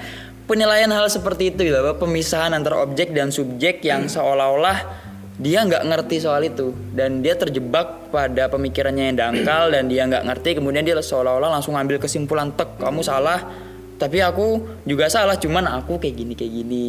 penilaian 0.49 0.91
hal 0.91 1.07
seperti 1.13 1.53
itu 1.53 1.69
gitu 1.69 1.77
bahwa 1.77 2.01
pemisahan 2.01 2.57
antara 2.57 2.81
objek 2.81 3.13
dan 3.13 3.29
subjek 3.29 3.85
yang 3.85 4.09
seolah-olah 4.09 5.07
dia 5.39 5.63
nggak 5.63 5.87
ngerti 5.87 6.19
soal 6.19 6.43
itu 6.43 6.75
dan 6.97 7.23
dia 7.23 7.39
terjebak 7.39 8.11
pada 8.11 8.51
pemikirannya 8.51 9.15
yang 9.15 9.17
dangkal 9.21 9.71
dan 9.71 9.87
dia 9.87 10.03
nggak 10.09 10.25
ngerti 10.27 10.59
kemudian 10.59 10.83
dia 10.83 10.99
seolah-olah 10.99 11.53
langsung 11.53 11.79
ngambil 11.79 12.03
kesimpulan 12.03 12.51
tek 12.57 12.75
kamu 12.81 13.07
salah 13.07 13.68
tapi 13.99 14.23
aku 14.23 14.63
juga 14.87 15.11
salah 15.11 15.35
cuman 15.35 15.67
aku 15.83 15.99
kayak 15.99 16.15
gini 16.15 16.33
kayak 16.39 16.53
gini. 16.55 16.87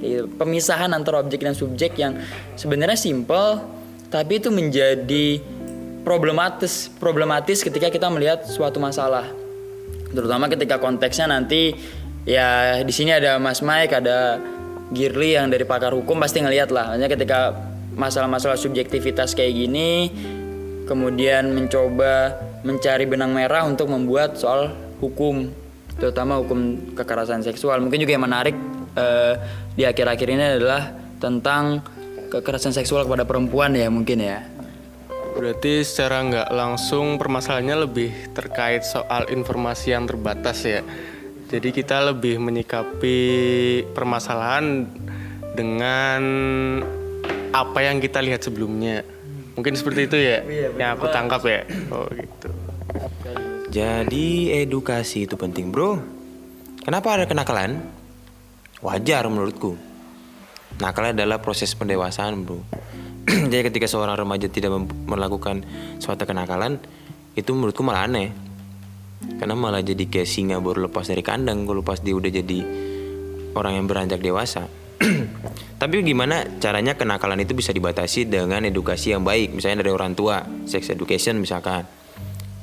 Gitu. 0.00 0.24
pemisahan 0.40 0.88
antara 0.96 1.20
objek 1.20 1.44
dan 1.44 1.52
subjek 1.52 2.00
yang 2.00 2.16
sebenarnya 2.56 2.96
simple 2.96 3.60
tapi 4.08 4.40
itu 4.40 4.48
menjadi 4.48 5.40
problematis 6.00 6.88
problematis 6.96 7.60
ketika 7.60 7.92
kita 7.92 8.08
melihat 8.08 8.48
suatu 8.48 8.80
masalah. 8.80 9.28
Terutama 10.10 10.48
ketika 10.48 10.80
konteksnya 10.80 11.28
nanti 11.28 11.76
ya 12.24 12.80
di 12.80 12.92
sini 12.94 13.12
ada 13.12 13.36
Mas 13.36 13.60
Mike 13.60 13.92
ada 13.92 14.40
Girly 14.96 15.36
yang 15.36 15.52
dari 15.52 15.66
pakar 15.68 15.92
hukum 15.92 16.16
pasti 16.16 16.40
ngelihat 16.40 16.72
lah. 16.72 16.96
Maksudnya 16.96 17.10
ketika 17.12 17.40
masalah-masalah 17.92 18.56
subjektivitas 18.56 19.36
kayak 19.36 19.52
gini 19.52 20.08
kemudian 20.86 21.52
mencoba 21.52 22.38
mencari 22.62 23.04
benang 23.04 23.34
merah 23.34 23.66
untuk 23.66 23.90
membuat 23.90 24.38
soal 24.38 24.72
hukum 25.02 25.65
terutama 25.96 26.40
hukum 26.40 26.92
kekerasan 26.92 27.40
seksual 27.40 27.80
mungkin 27.80 28.02
juga 28.02 28.12
yang 28.16 28.24
menarik 28.24 28.56
eh, 28.96 29.34
di 29.72 29.82
akhir-akhir 29.84 30.28
ini 30.28 30.44
adalah 30.60 30.92
tentang 31.16 31.80
kekerasan 32.28 32.76
seksual 32.76 33.08
kepada 33.08 33.24
perempuan 33.24 33.72
ya 33.72 33.88
mungkin 33.88 34.20
ya 34.20 34.56
Berarti 35.36 35.84
secara 35.84 36.24
nggak 36.24 36.48
langsung 36.48 37.20
permasalahannya 37.20 37.84
lebih 37.84 38.32
terkait 38.32 38.88
soal 38.88 39.28
informasi 39.28 39.92
yang 39.92 40.08
terbatas 40.08 40.64
ya. 40.64 40.80
Jadi 41.52 41.76
kita 41.76 42.08
lebih 42.08 42.40
menyikapi 42.40 43.20
permasalahan 43.92 44.88
dengan 45.52 46.22
apa 47.52 47.78
yang 47.84 48.00
kita 48.00 48.24
lihat 48.24 48.48
sebelumnya. 48.48 49.04
Mungkin 49.60 49.76
seperti 49.76 50.08
itu 50.08 50.16
ya, 50.16 50.40
yang 50.72 50.96
aku 50.96 51.12
tangkap 51.12 51.44
ya. 51.44 51.68
Oh 51.92 52.08
gitu. 52.16 52.65
Jadi 53.76 54.56
edukasi 54.56 55.28
itu 55.28 55.36
penting 55.36 55.68
bro. 55.68 56.00
Kenapa 56.80 57.12
ada 57.12 57.28
kenakalan? 57.28 57.84
Wajar 58.80 59.28
menurutku. 59.28 59.76
Nakal 60.80 61.12
adalah 61.12 61.44
proses 61.44 61.76
pendewasaan 61.76 62.40
bro. 62.40 62.64
Jadi 63.52 63.68
ketika 63.68 63.84
seorang 63.84 64.16
remaja 64.16 64.48
tidak 64.48 64.72
melakukan 65.04 65.60
suatu 66.00 66.24
kenakalan, 66.24 66.80
itu 67.36 67.52
menurutku 67.52 67.84
malah 67.84 68.08
aneh. 68.08 68.32
Karena 69.36 69.52
malah 69.52 69.84
jadi 69.84 70.08
kayak 70.08 70.28
singa 70.28 70.56
baru 70.60 70.88
lepas 70.88 71.08
dari 71.08 71.24
kandang, 71.24 71.64
kalau 71.64 71.80
pas 71.80 72.00
dia 72.00 72.12
udah 72.12 72.28
jadi 72.28 72.58
orang 73.56 73.80
yang 73.80 73.86
beranjak 73.88 74.20
dewasa. 74.20 74.68
Tapi 75.80 76.00
gimana 76.00 76.44
caranya 76.60 76.96
kenakalan 76.96 77.44
itu 77.44 77.52
bisa 77.56 77.72
dibatasi 77.76 78.28
dengan 78.28 78.64
edukasi 78.64 79.16
yang 79.16 79.24
baik, 79.24 79.56
misalnya 79.56 79.84
dari 79.84 79.92
orang 79.92 80.12
tua, 80.16 80.44
sex 80.64 80.92
education 80.92 81.40
misalkan. 81.40 81.88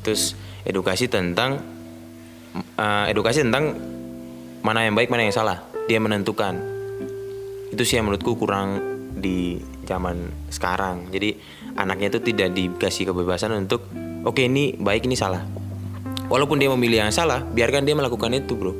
Terus 0.05 0.52
edukasi 0.63 1.11
tentang 1.11 1.59
eh, 2.79 3.05
edukasi 3.11 3.43
tentang 3.43 3.75
mana 4.63 4.87
yang 4.87 4.95
baik, 4.95 5.11
mana 5.11 5.27
yang 5.27 5.35
salah. 5.35 5.59
Dia 5.91 5.99
menentukan. 5.99 6.55
Itu 7.69 7.83
sih 7.83 7.99
yang 7.99 8.07
menurutku 8.07 8.39
kurang 8.39 8.79
di 9.13 9.59
zaman 9.83 10.31
sekarang. 10.47 11.11
Jadi 11.11 11.35
anaknya 11.75 12.15
itu 12.15 12.19
tidak 12.23 12.55
dikasih 12.55 13.11
kebebasan 13.11 13.51
untuk 13.53 13.85
oke 14.23 14.39
ini 14.39 14.79
baik 14.79 15.05
ini 15.05 15.19
salah. 15.19 15.43
Walaupun 16.31 16.57
dia 16.57 16.71
memilih 16.71 17.03
yang 17.03 17.13
salah, 17.13 17.43
biarkan 17.43 17.83
dia 17.83 17.93
melakukan 17.93 18.31
itu, 18.31 18.55
Bro. 18.55 18.73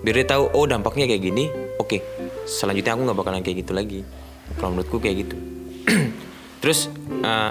Biar 0.00 0.24
dia 0.24 0.26
tahu 0.26 0.48
oh 0.56 0.64
dampaknya 0.64 1.04
kayak 1.04 1.22
gini. 1.22 1.44
Oke. 1.76 2.00
Selanjutnya 2.48 2.96
aku 2.96 3.00
nggak 3.04 3.18
bakalan 3.20 3.44
kayak 3.44 3.62
gitu 3.62 3.72
lagi. 3.76 4.00
Kalau 4.56 4.72
menurutku 4.72 4.96
kayak 4.98 5.28
gitu. 5.28 5.36
Terus 6.64 6.88
eh, 7.20 7.50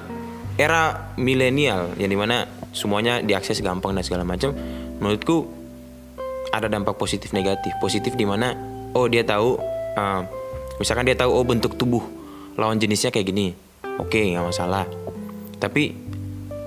era 0.59 1.13
milenial 1.15 1.93
yang 1.95 2.09
di 2.09 2.17
mana 2.17 2.43
semuanya 2.79 3.19
diakses 3.19 3.59
gampang 3.59 3.91
dan 3.91 4.07
segala 4.07 4.24
macam, 4.24 4.55
menurutku 5.03 5.51
ada 6.55 6.71
dampak 6.71 6.95
positif 6.95 7.36
negatif. 7.36 7.75
Positif 7.83 8.15
di 8.15 8.24
mana 8.24 8.55
oh 8.95 9.12
dia 9.12 9.27
tahu 9.27 9.59
eh, 10.00 10.21
misalkan 10.79 11.03
dia 11.03 11.19
tahu 11.19 11.36
oh 11.36 11.43
bentuk 11.43 11.75
tubuh 11.75 12.01
lawan 12.55 12.79
jenisnya 12.79 13.12
kayak 13.12 13.27
gini. 13.27 13.51
Oke, 14.00 14.31
nggak 14.31 14.48
masalah. 14.48 14.88
Tapi 15.59 15.91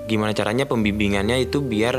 gimana 0.05 0.37
caranya 0.37 0.69
pembimbingannya 0.69 1.41
itu 1.41 1.65
biar 1.65 1.95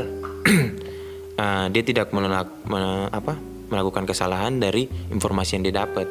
eh, 1.43 1.65
dia 1.67 1.83
tidak 1.83 2.15
menolak 2.15 2.47
me- 2.71 3.11
apa? 3.11 3.35
melakukan 3.65 4.05
kesalahan 4.05 4.61
dari 4.61 4.85
informasi 5.09 5.57
yang 5.57 5.63
dia 5.65 5.75
dapat. 5.81 6.05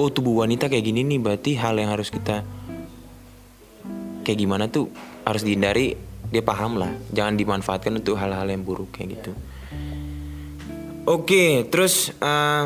Oh 0.00 0.08
tubuh 0.08 0.44
wanita 0.44 0.72
kayak 0.72 0.84
gini 0.84 1.04
nih 1.04 1.20
berarti 1.20 1.60
hal 1.60 1.76
yang 1.76 1.92
harus 1.92 2.08
kita 2.08 2.40
kayak 4.24 4.38
gimana 4.42 4.66
tuh 4.66 4.90
harus 5.22 5.46
dihindari 5.46 5.94
dia 6.30 6.42
paham 6.42 6.78
lah. 6.80 6.92
Jangan 7.14 7.34
dimanfaatkan 7.38 7.98
untuk 7.98 8.18
hal-hal 8.18 8.46
yang 8.48 8.62
buruk 8.66 8.94
kayak 8.94 9.20
gitu. 9.20 9.32
Oke 11.06 11.62
terus 11.70 12.10
eh, 12.18 12.64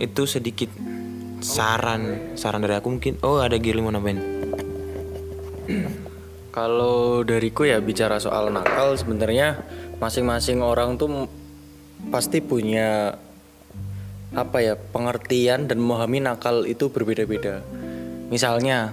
itu 0.00 0.22
sedikit 0.24 0.72
saran 1.44 2.32
saran 2.34 2.64
dari 2.64 2.80
aku 2.80 2.88
mungkin. 2.88 3.20
Oh 3.20 3.44
ada 3.44 3.60
Girly 3.60 3.84
mau 3.84 3.92
nambahin? 3.92 4.20
Kalau 6.56 7.22
dariku 7.22 7.68
ya 7.68 7.78
bicara 7.78 8.18
soal 8.18 8.50
nakal 8.50 8.96
sebenarnya 8.96 9.62
masing-masing 10.00 10.64
orang 10.64 10.98
tuh 10.98 11.28
pasti 12.10 12.40
punya 12.40 13.14
apa 14.32 14.58
ya 14.60 14.74
pengertian 14.76 15.68
dan 15.68 15.78
memahami 15.80 16.24
nakal 16.24 16.64
itu 16.64 16.88
berbeda-beda. 16.92 17.64
Misalnya 18.28 18.92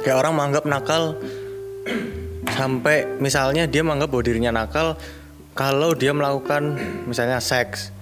kayak 0.00 0.22
orang 0.22 0.34
menganggap 0.38 0.64
nakal 0.66 1.18
sampai 2.54 3.06
misalnya 3.22 3.64
dia 3.70 3.82
menganggap 3.84 4.08
bahwa 4.10 4.24
dirinya 4.26 4.52
nakal 4.52 4.98
kalau 5.54 5.92
dia 5.92 6.14
melakukan 6.14 6.78
misalnya 7.04 7.42
seks. 7.42 7.92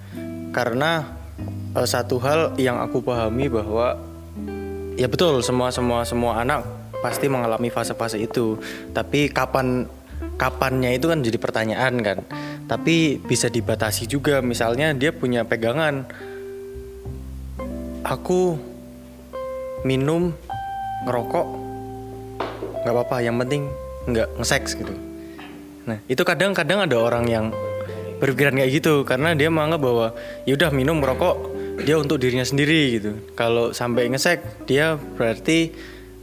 Karena 0.49 1.05
eh, 1.75 1.87
satu 1.87 2.17
hal 2.21 2.55
yang 2.57 2.79
aku 2.79 3.01
pahami 3.03 3.49
bahwa 3.49 3.97
ya 4.95 5.07
betul 5.11 5.39
semua 5.43 5.71
semua 5.71 6.03
semua 6.03 6.41
anak 6.41 6.65
pasti 7.03 7.27
mengalami 7.27 7.67
fase-fase 7.67 8.19
itu. 8.21 8.59
Tapi 8.95 9.31
kapan 9.31 9.87
kapannya 10.39 10.95
itu 10.95 11.11
kan 11.11 11.19
jadi 11.19 11.37
pertanyaan 11.37 11.93
kan. 11.99 12.17
Tapi 12.69 13.17
bisa 13.19 13.49
dibatasi 13.49 14.05
juga 14.05 14.39
misalnya 14.39 14.93
dia 14.93 15.11
punya 15.11 15.43
pegangan. 15.43 16.05
Aku 18.05 18.55
minum 19.83 20.31
ngerokok 21.03 21.47
nggak 22.83 22.93
apa-apa 22.95 23.17
yang 23.19 23.35
penting 23.43 23.67
nggak 24.07 24.39
ngeseks 24.39 24.71
gitu. 24.79 24.93
Nah 25.89 25.97
itu 26.05 26.21
kadang-kadang 26.21 26.85
ada 26.85 26.95
orang 26.99 27.25
yang 27.27 27.45
berpikiran 28.19 28.59
kayak 28.59 28.71
gitu 28.75 29.07
karena 29.07 29.31
dia 29.33 29.47
menganggap 29.47 29.81
bahwa 29.81 30.07
yaudah 30.43 30.71
minum 30.75 30.99
merokok 30.99 31.35
dia 31.79 31.95
untuk 31.95 32.19
dirinya 32.19 32.43
sendiri 32.43 32.99
gitu. 32.99 33.11
Kalau 33.35 33.71
sampai 33.71 34.11
ngesek 34.11 34.67
dia 34.67 34.95
berarti 34.95 35.71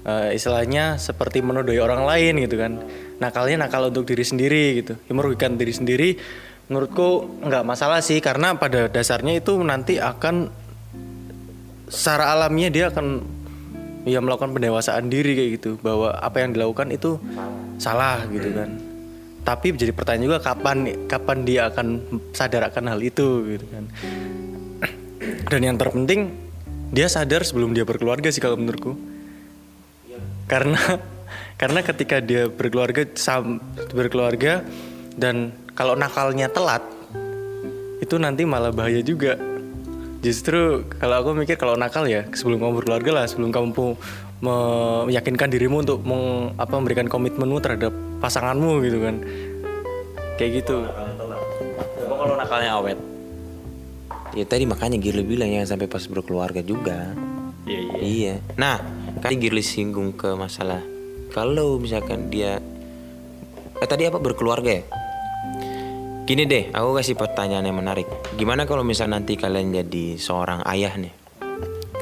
eh, 0.05 0.29
istilahnya 0.37 1.01
seperti 1.01 1.41
menodoi 1.41 1.81
orang 1.81 2.05
lain 2.05 2.41
gitu 2.45 2.57
kan. 2.61 2.81
Nakalnya 3.17 3.65
nakal 3.65 3.89
untuk 3.89 4.05
diri 4.05 4.25
sendiri 4.29 4.85
gitu. 4.85 4.95
Ya, 5.09 5.13
merugikan 5.17 5.57
diri 5.57 5.73
sendiri 5.73 6.11
menurutku 6.67 7.39
nggak 7.47 7.63
masalah 7.63 8.03
sih 8.03 8.19
karena 8.19 8.59
pada 8.59 8.91
dasarnya 8.91 9.39
itu 9.39 9.55
nanti 9.63 10.03
akan 10.03 10.51
secara 11.87 12.35
alamiah 12.35 12.71
dia 12.75 12.91
akan 12.91 13.23
ya 14.07 14.23
melakukan 14.23 14.55
pendewasaan 14.55 15.11
diri 15.11 15.35
kayak 15.35 15.51
gitu. 15.61 15.71
Bahwa 15.83 16.15
apa 16.15 16.41
yang 16.41 16.55
dilakukan 16.55 16.95
itu 16.95 17.19
salah 17.77 18.23
gitu 18.31 18.55
kan. 18.55 18.71
Tapi 19.47 19.75
jadi 19.75 19.93
pertanyaan 19.95 20.27
juga 20.27 20.39
kapan 20.43 21.07
kapan 21.07 21.39
dia 21.47 21.71
akan 21.71 21.87
sadar 22.35 22.71
akan 22.71 22.85
hal 22.95 23.01
itu 23.03 23.59
gitu 23.59 23.67
kan. 23.69 23.85
Dan 25.51 25.61
yang 25.63 25.77
terpenting 25.77 26.35
dia 26.91 27.11
sadar 27.11 27.43
sebelum 27.43 27.75
dia 27.75 27.83
berkeluarga 27.83 28.31
sih 28.31 28.43
kalau 28.43 28.55
menurutku. 28.55 28.95
Karena 30.47 30.79
karena 31.61 31.81
ketika 31.83 32.23
dia 32.23 32.47
berkeluarga 32.47 33.03
sam, 33.19 33.59
berkeluarga 33.91 34.63
dan 35.17 35.57
kalau 35.73 35.97
nakalnya 35.97 36.53
telat 36.53 36.85
itu 38.05 38.21
nanti 38.21 38.45
malah 38.45 38.71
bahaya 38.71 39.01
juga 39.01 39.41
justru 40.27 40.83
kalau 40.99 41.23
aku 41.23 41.39
mikir 41.39 41.55
kalau 41.55 41.79
nakal 41.79 42.03
ya 42.11 42.27
sebelum 42.35 42.59
kamu 42.59 42.83
berkeluarga 42.83 43.11
lah 43.23 43.25
sebelum 43.31 43.55
kamu 43.55 43.95
meyakinkan 45.07 45.49
dirimu 45.49 45.87
untuk 45.87 46.03
meng, 46.03 46.53
apa 46.59 46.75
memberikan 46.75 47.07
komitmenmu 47.07 47.63
terhadap 47.63 47.95
pasanganmu 48.19 48.83
gitu 48.83 48.99
kan 49.07 49.23
kayak 50.37 50.67
gitu 50.67 50.83
Coba 52.03 52.15
kalau 52.19 52.35
nakalnya 52.35 52.71
awet. 52.75 52.99
ya 54.35 54.45
tadi 54.45 54.67
makanya 54.67 54.99
Girly 54.99 55.23
bilang 55.23 55.49
ya 55.49 55.63
sampai 55.63 55.87
pas 55.87 56.03
berkeluarga 56.05 56.61
juga 56.61 57.15
Iya 57.67 57.81
iya. 57.83 57.99
Iya. 57.99 58.35
Nah, 58.55 58.79
kan 59.19 59.35
Girly 59.35 59.59
singgung 59.59 60.15
ke 60.15 60.31
masalah 60.39 60.79
kalau 61.35 61.83
misalkan 61.83 62.31
dia 62.31 62.63
eh 63.77 63.89
tadi 63.91 64.07
apa 64.07 64.23
berkeluarga 64.23 64.71
ya? 64.71 64.83
Gini 66.27 66.43
deh, 66.43 66.75
aku 66.75 66.99
kasih 66.99 67.15
pertanyaan 67.15 67.71
yang 67.71 67.79
menarik. 67.79 68.11
Gimana 68.35 68.67
kalau 68.67 68.83
misal 68.83 69.07
nanti 69.07 69.39
kalian 69.39 69.71
jadi 69.71 70.19
seorang 70.19 70.67
ayah 70.67 70.99
nih? 70.99 71.15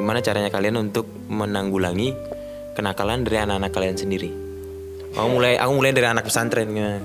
Gimana 0.00 0.24
caranya 0.24 0.48
kalian 0.48 0.80
untuk 0.80 1.04
menanggulangi 1.28 2.16
kenakalan 2.72 3.20
dari 3.20 3.44
anak-anak 3.44 3.68
kalian 3.76 4.00
sendiri? 4.00 4.32
Aku 5.12 5.28
mulai, 5.28 5.60
aku 5.60 5.76
mulai 5.76 5.92
dari 5.92 6.08
anak 6.08 6.24
pesantren 6.24 6.72
gimana? 6.72 7.04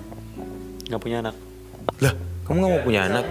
Nggak 0.87 1.01
punya 1.03 1.19
anak. 1.19 1.35
Lah, 1.99 2.15
kamu 2.47 2.55
nggak 2.55 2.71
mau 2.71 2.81
punya 2.87 3.01
anak? 3.11 3.25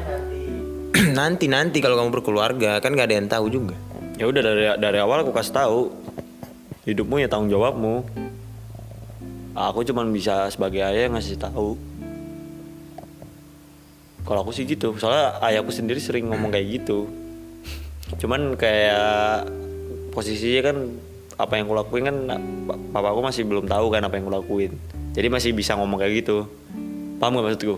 nanti 1.24 1.48
nanti 1.48 1.80
kalau 1.80 1.96
kamu 1.96 2.12
berkeluarga 2.12 2.84
kan 2.84 2.92
gak 2.92 3.08
ada 3.08 3.16
yang 3.16 3.24
tahu 3.32 3.48
juga. 3.48 3.72
Ya 4.20 4.28
udah 4.28 4.42
dari 4.44 4.68
dari 4.84 4.98
awal 5.00 5.24
aku 5.24 5.32
kasih 5.32 5.64
tahu. 5.64 5.80
Hidupmu 6.84 7.24
ya 7.24 7.28
tanggung 7.32 7.48
jawabmu. 7.56 8.04
Aku 9.56 9.80
cuman 9.80 10.12
bisa 10.12 10.44
sebagai 10.52 10.84
ayah 10.84 11.08
ngasih 11.08 11.40
tahu. 11.40 11.87
Kalau 14.26 14.44
aku 14.44 14.52
sih 14.52 14.68
gitu, 14.68 14.96
soalnya 14.98 15.38
ayahku 15.44 15.72
sendiri 15.72 15.98
sering 16.02 16.28
ngomong 16.28 16.52
kayak 16.52 16.82
gitu. 16.82 17.08
Cuman 18.18 18.56
kayak 18.56 19.48
posisinya 20.12 20.72
kan 20.72 20.76
apa 21.38 21.54
yang 21.54 21.70
kulakuin 21.70 22.04
kan 22.08 22.16
pa- 22.66 22.80
papaku 22.98 23.20
masih 23.22 23.42
belum 23.46 23.70
tahu 23.70 23.94
kan 23.94 24.02
apa 24.02 24.18
yang 24.18 24.26
kulakuin. 24.26 24.72
Jadi 25.14 25.26
masih 25.30 25.50
bisa 25.54 25.78
ngomong 25.78 26.02
kayak 26.02 26.26
gitu. 26.26 26.50
Paham 27.18 27.38
gak 27.38 27.44
maksudku? 27.50 27.76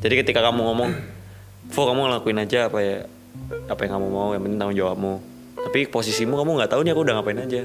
Jadi 0.00 0.14
ketika 0.24 0.40
kamu 0.44 0.60
ngomong, 0.64 0.90
Fo 1.72 1.88
kamu 1.88 2.06
ngelakuin 2.06 2.38
aja 2.44 2.68
apa 2.68 2.78
ya 2.84 3.08
apa 3.68 3.80
yang 3.88 3.92
kamu 3.98 4.06
mau, 4.12 4.28
yang 4.36 4.42
penting 4.44 4.60
tanggung 4.60 4.78
jawabmu. 4.78 5.14
Tapi 5.64 5.88
posisimu 5.88 6.36
kamu 6.36 6.60
nggak 6.60 6.70
tahu 6.76 6.80
nih 6.84 6.92
aku 6.92 7.02
udah 7.08 7.14
ngapain 7.16 7.40
aja. 7.40 7.62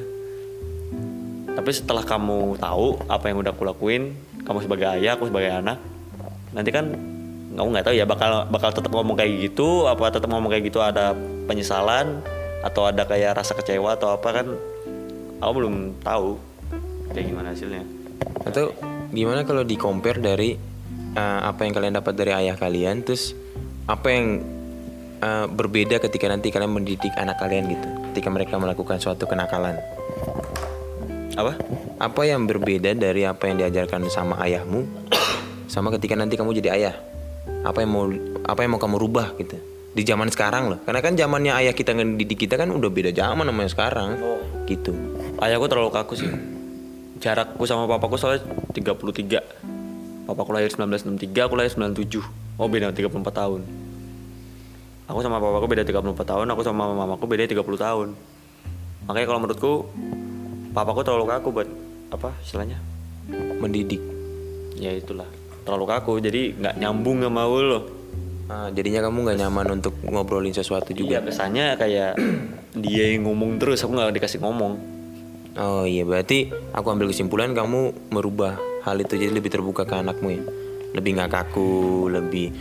Tapi 1.52 1.70
setelah 1.76 2.08
kamu 2.08 2.56
tahu 2.56 3.04
apa 3.12 3.26
yang 3.28 3.44
udah 3.44 3.52
aku 3.52 3.68
lakuin, 3.68 4.16
kamu 4.48 4.64
sebagai 4.64 4.88
ayah, 4.96 5.20
aku 5.20 5.28
sebagai 5.28 5.52
anak, 5.52 5.84
nanti 6.56 6.72
kan 6.72 6.96
kamu 7.60 7.76
nggak 7.76 7.92
tahu 7.92 7.96
ya 8.00 8.08
bakal 8.08 8.48
bakal 8.48 8.72
tetap 8.72 8.88
ngomong 8.96 9.20
kayak 9.20 9.52
gitu, 9.52 9.84
apa 9.84 10.08
tetap 10.08 10.32
ngomong 10.32 10.48
kayak 10.48 10.72
gitu 10.72 10.80
ada 10.80 11.12
penyesalan 11.44 12.24
atau 12.64 12.88
ada 12.88 13.04
kayak 13.04 13.36
rasa 13.36 13.52
kecewa 13.52 14.00
atau 14.00 14.16
apa 14.16 14.32
kan? 14.32 14.48
Aku 15.44 15.52
belum 15.60 16.00
tahu 16.00 16.40
kayak 17.12 17.28
gimana 17.28 17.52
hasilnya. 17.52 17.84
Atau 18.48 18.72
gimana 19.12 19.44
kalau 19.44 19.68
di 19.68 19.76
compare 19.76 20.24
dari 20.24 20.56
uh, 21.20 21.40
apa 21.44 21.68
yang 21.68 21.76
kalian 21.76 22.00
dapat 22.00 22.16
dari 22.16 22.32
ayah 22.32 22.56
kalian, 22.56 23.04
terus 23.04 23.36
apa 23.92 24.08
yang 24.08 24.40
uh, 25.20 25.52
berbeda 25.52 26.00
ketika 26.00 26.32
nanti 26.32 26.56
kalian 26.56 26.72
mendidik 26.72 27.12
anak 27.20 27.44
kalian 27.44 27.76
gitu, 27.76 27.90
ketika 28.16 28.32
mereka 28.32 28.56
melakukan 28.56 29.04
suatu 29.04 29.28
kenakalan. 29.28 29.76
Apa? 31.36 31.60
Apa 32.00 32.22
yang 32.24 32.48
berbeda 32.48 32.96
dari 32.96 33.28
apa 33.28 33.52
yang 33.52 33.60
diajarkan 33.60 34.08
sama 34.08 34.40
ayahmu, 34.48 34.88
sama 35.68 35.92
ketika 36.00 36.16
nanti 36.16 36.40
kamu 36.40 36.56
jadi 36.56 36.72
ayah? 36.80 36.96
Apa 37.66 37.84
yang 37.84 37.92
mau 37.92 38.06
apa 38.48 38.60
yang 38.64 38.72
mau 38.78 38.82
kamu 38.82 38.98
rubah 38.98 39.36
gitu? 39.38 39.60
Di 39.90 40.06
zaman 40.06 40.30
sekarang 40.30 40.70
loh, 40.70 40.80
karena 40.86 41.02
kan 41.02 41.14
zamannya 41.18 41.54
ayah 41.60 41.74
kita 41.74 41.98
ngedidik 41.98 42.46
kita 42.46 42.62
kan 42.62 42.70
udah 42.70 42.94
beda 42.94 43.10
zaman 43.10 43.50
sama 43.50 43.60
yang 43.66 43.74
sekarang, 43.74 44.10
gitu. 44.70 44.94
Ayahku 45.42 45.66
terlalu 45.66 45.90
kaku 45.90 46.14
sih. 46.14 46.30
Jarakku 47.20 47.66
sama 47.66 47.90
papaku 47.90 48.16
soalnya 48.16 48.46
33. 48.72 49.42
Papaku 50.30 50.50
lahir 50.54 50.70
1963, 50.70 51.50
aku 51.50 51.56
lahir 51.58 51.74
97. 51.74 52.22
Oh 52.62 52.70
beda 52.70 52.94
34 52.94 53.34
tahun. 53.34 53.62
Aku 55.10 55.20
sama 55.26 55.42
papaku 55.42 55.66
beda 55.66 55.84
34 55.84 56.22
tahun, 56.22 56.46
aku 56.54 56.62
sama 56.62 56.94
mamaku 56.94 57.26
beda 57.26 57.50
30 57.50 57.66
tahun. 57.82 58.08
Makanya 59.10 59.26
kalau 59.26 59.40
menurutku 59.42 59.74
papaku 60.70 61.02
terlalu 61.02 61.26
kaku 61.34 61.48
buat 61.50 61.70
apa 62.14 62.30
istilahnya? 62.46 62.78
Mendidik. 63.58 64.06
Ya 64.78 64.94
itulah. 64.94 65.39
Terlalu 65.70 65.86
kaku 65.86 66.14
jadi 66.18 66.42
nggak 66.58 66.76
nyambung 66.82 67.22
sama 67.22 67.46
lo. 67.46 67.80
Ah, 68.50 68.74
jadinya 68.74 69.06
kamu 69.06 69.30
nggak 69.30 69.40
nyaman 69.46 69.68
untuk 69.78 69.94
ngobrolin 70.02 70.50
sesuatu 70.50 70.90
Iya 70.90 71.22
juga. 71.22 71.30
kesannya 71.30 71.78
kayak 71.78 72.18
dia 72.82 73.14
yang 73.14 73.30
ngomong 73.30 73.62
terus, 73.62 73.86
aku 73.86 73.94
nggak 73.94 74.18
dikasih 74.18 74.42
ngomong. 74.42 74.74
Oh 75.54 75.86
iya 75.86 76.02
berarti 76.02 76.50
aku 76.72 76.88
ambil 76.90 77.14
kesimpulan 77.14 77.54
kamu 77.54 78.10
merubah 78.10 78.58
hal 78.82 78.96
itu 78.98 79.14
jadi 79.14 79.30
lebih 79.30 79.52
terbuka 79.52 79.84
ke 79.84 79.92
anakmu 79.92 80.32
ya 80.32 80.42
lebih 80.90 81.20
nggak 81.20 81.30
kaku 81.30 82.08
lebih 82.08 82.54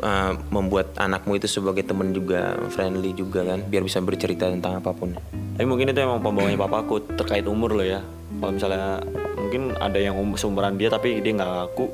uh, 0.00 0.38
membuat 0.48 0.94
anakmu 0.96 1.34
itu 1.34 1.50
sebagai 1.50 1.82
teman 1.82 2.12
juga 2.12 2.54
friendly 2.70 3.12
juga 3.12 3.42
kan 3.42 3.64
biar 3.66 3.82
bisa 3.82 3.98
bercerita 3.98 4.48
tentang 4.48 4.78
apa 4.78 4.92
pun 4.92 5.12
Tapi 5.58 5.66
mungkin 5.66 5.90
itu 5.90 5.98
emang 5.98 6.22
pembawanya 6.22 6.54
papaku 6.54 7.02
terkait 7.18 7.42
umur 7.42 7.74
loh 7.74 7.82
ya. 7.82 7.98
Kalau 8.38 8.54
misalnya 8.54 9.02
mungkin 9.34 9.74
ada 9.74 9.98
yang 9.98 10.14
um- 10.14 10.38
seumuran 10.38 10.78
dia 10.78 10.86
tapi 10.86 11.18
dia 11.18 11.34
nggak 11.34 11.50
ngaku, 11.50 11.90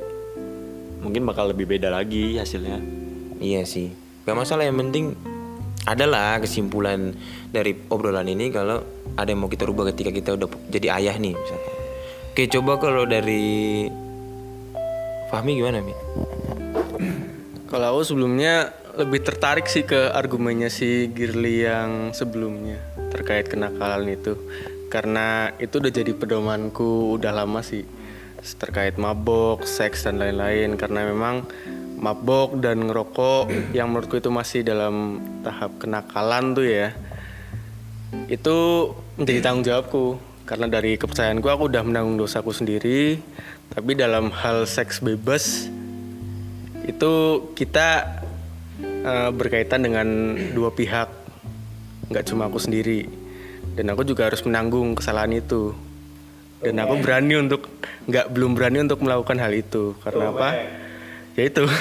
mungkin 1.05 1.29
bakal 1.29 1.53
lebih 1.53 1.69
beda 1.69 1.93
lagi 1.93 2.41
hasilnya. 2.41 2.81
iya 3.39 3.63
sih 3.69 3.93
gak 4.25 4.35
masalah 4.35 4.65
yang 4.65 4.81
penting 4.81 5.13
adalah 5.85 6.41
kesimpulan 6.41 7.13
dari 7.53 7.77
obrolan 7.93 8.25
ini 8.25 8.49
kalau 8.49 8.81
ada 9.21 9.29
yang 9.29 9.45
mau 9.45 9.53
kita 9.53 9.69
rubah 9.69 9.93
ketika 9.93 10.11
kita 10.11 10.41
udah 10.41 10.49
jadi 10.73 10.97
ayah 10.97 11.21
nih 11.21 11.37
misalnya 11.37 11.73
oke 12.33 12.43
coba 12.49 12.73
kalau 12.81 13.05
dari 13.05 13.85
Fahmi 15.35 15.59
gimana 15.59 15.83
Mi? 15.83 15.91
Kalau 17.67 17.97
aku 17.99 18.03
sebelumnya 18.07 18.71
lebih 18.95 19.27
tertarik 19.27 19.67
sih 19.67 19.83
ke 19.83 20.15
argumennya 20.15 20.71
si 20.71 21.11
Girly 21.11 21.67
yang 21.67 22.15
sebelumnya 22.15 22.79
terkait 23.11 23.51
kenakalan 23.51 24.15
itu 24.15 24.39
karena 24.87 25.51
itu 25.59 25.83
udah 25.83 25.91
jadi 25.91 26.15
pedomanku 26.15 27.19
udah 27.19 27.35
lama 27.35 27.67
sih 27.67 27.83
terkait 28.53 29.01
mabok, 29.01 29.65
seks 29.65 30.05
dan 30.05 30.21
lain-lain. 30.21 30.77
Karena 30.77 31.09
memang 31.09 31.49
mabok 31.97 32.61
dan 32.61 32.85
ngerokok 32.85 33.49
yang 33.77 33.89
menurutku 33.89 34.21
itu 34.21 34.29
masih 34.29 34.61
dalam 34.61 35.25
tahap 35.41 35.81
kenakalan 35.81 36.53
tuh 36.53 36.69
ya 36.69 36.93
itu 38.29 38.57
menjadi 39.19 39.41
tanggung 39.41 39.67
jawabku. 39.67 40.07
Karena 40.45 40.69
dari 40.69 41.01
kepercayaanku 41.01 41.49
aku 41.49 41.73
udah 41.73 41.83
menanggung 41.83 42.21
dosaku 42.21 42.53
sendiri. 42.53 43.17
Tapi 43.73 43.97
dalam 43.97 44.29
hal 44.29 44.69
seks 44.69 45.01
bebas 45.01 45.73
itu 46.85 47.13
kita 47.57 48.21
eh, 48.85 49.31
berkaitan 49.33 49.89
dengan 49.89 50.37
dua 50.53 50.69
pihak. 50.69 51.09
Nggak 52.13 52.25
cuma 52.29 52.53
aku 52.53 52.61
sendiri. 52.61 53.09
Dan 53.75 53.91
aku 53.91 54.05
juga 54.05 54.29
harus 54.29 54.45
menanggung 54.45 54.95
kesalahan 54.95 55.41
itu 55.41 55.73
dan 56.63 56.79
aku 56.81 56.95
berani 57.03 57.35
untuk 57.41 57.67
nggak 58.07 58.31
belum 58.31 58.55
berani 58.55 58.79
untuk 58.85 59.03
melakukan 59.03 59.39
hal 59.41 59.53
itu. 59.57 59.97
Karena 60.05 60.31
apa? 60.31 60.49
Ya 61.35 61.43
itu. 61.51 61.65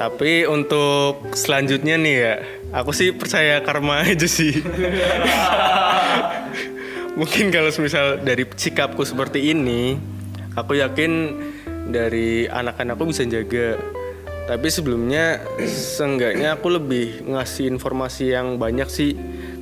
Tapi 0.00 0.48
untuk 0.48 1.36
selanjutnya 1.36 2.00
nih 2.00 2.16
ya 2.16 2.40
aku 2.72 2.94
sih 2.94 3.12
percaya 3.12 3.60
karma 3.60 4.00
aja 4.06 4.24
sih. 4.24 4.56
Mungkin 7.18 7.52
kalau 7.52 7.68
misal 7.82 8.22
dari 8.22 8.48
sikapku 8.48 9.04
seperti 9.04 9.52
ini 9.52 9.98
aku 10.56 10.80
yakin 10.80 11.36
dari 11.90 12.46
anak-anakku 12.48 13.10
bisa 13.10 13.26
jaga. 13.26 13.76
Tapi 14.48 14.66
sebelumnya 14.66 15.46
seenggaknya 15.68 16.58
aku 16.58 16.74
lebih 16.74 17.22
ngasih 17.22 17.70
informasi 17.70 18.34
yang 18.34 18.58
banyak 18.58 18.88
sih 18.90 19.14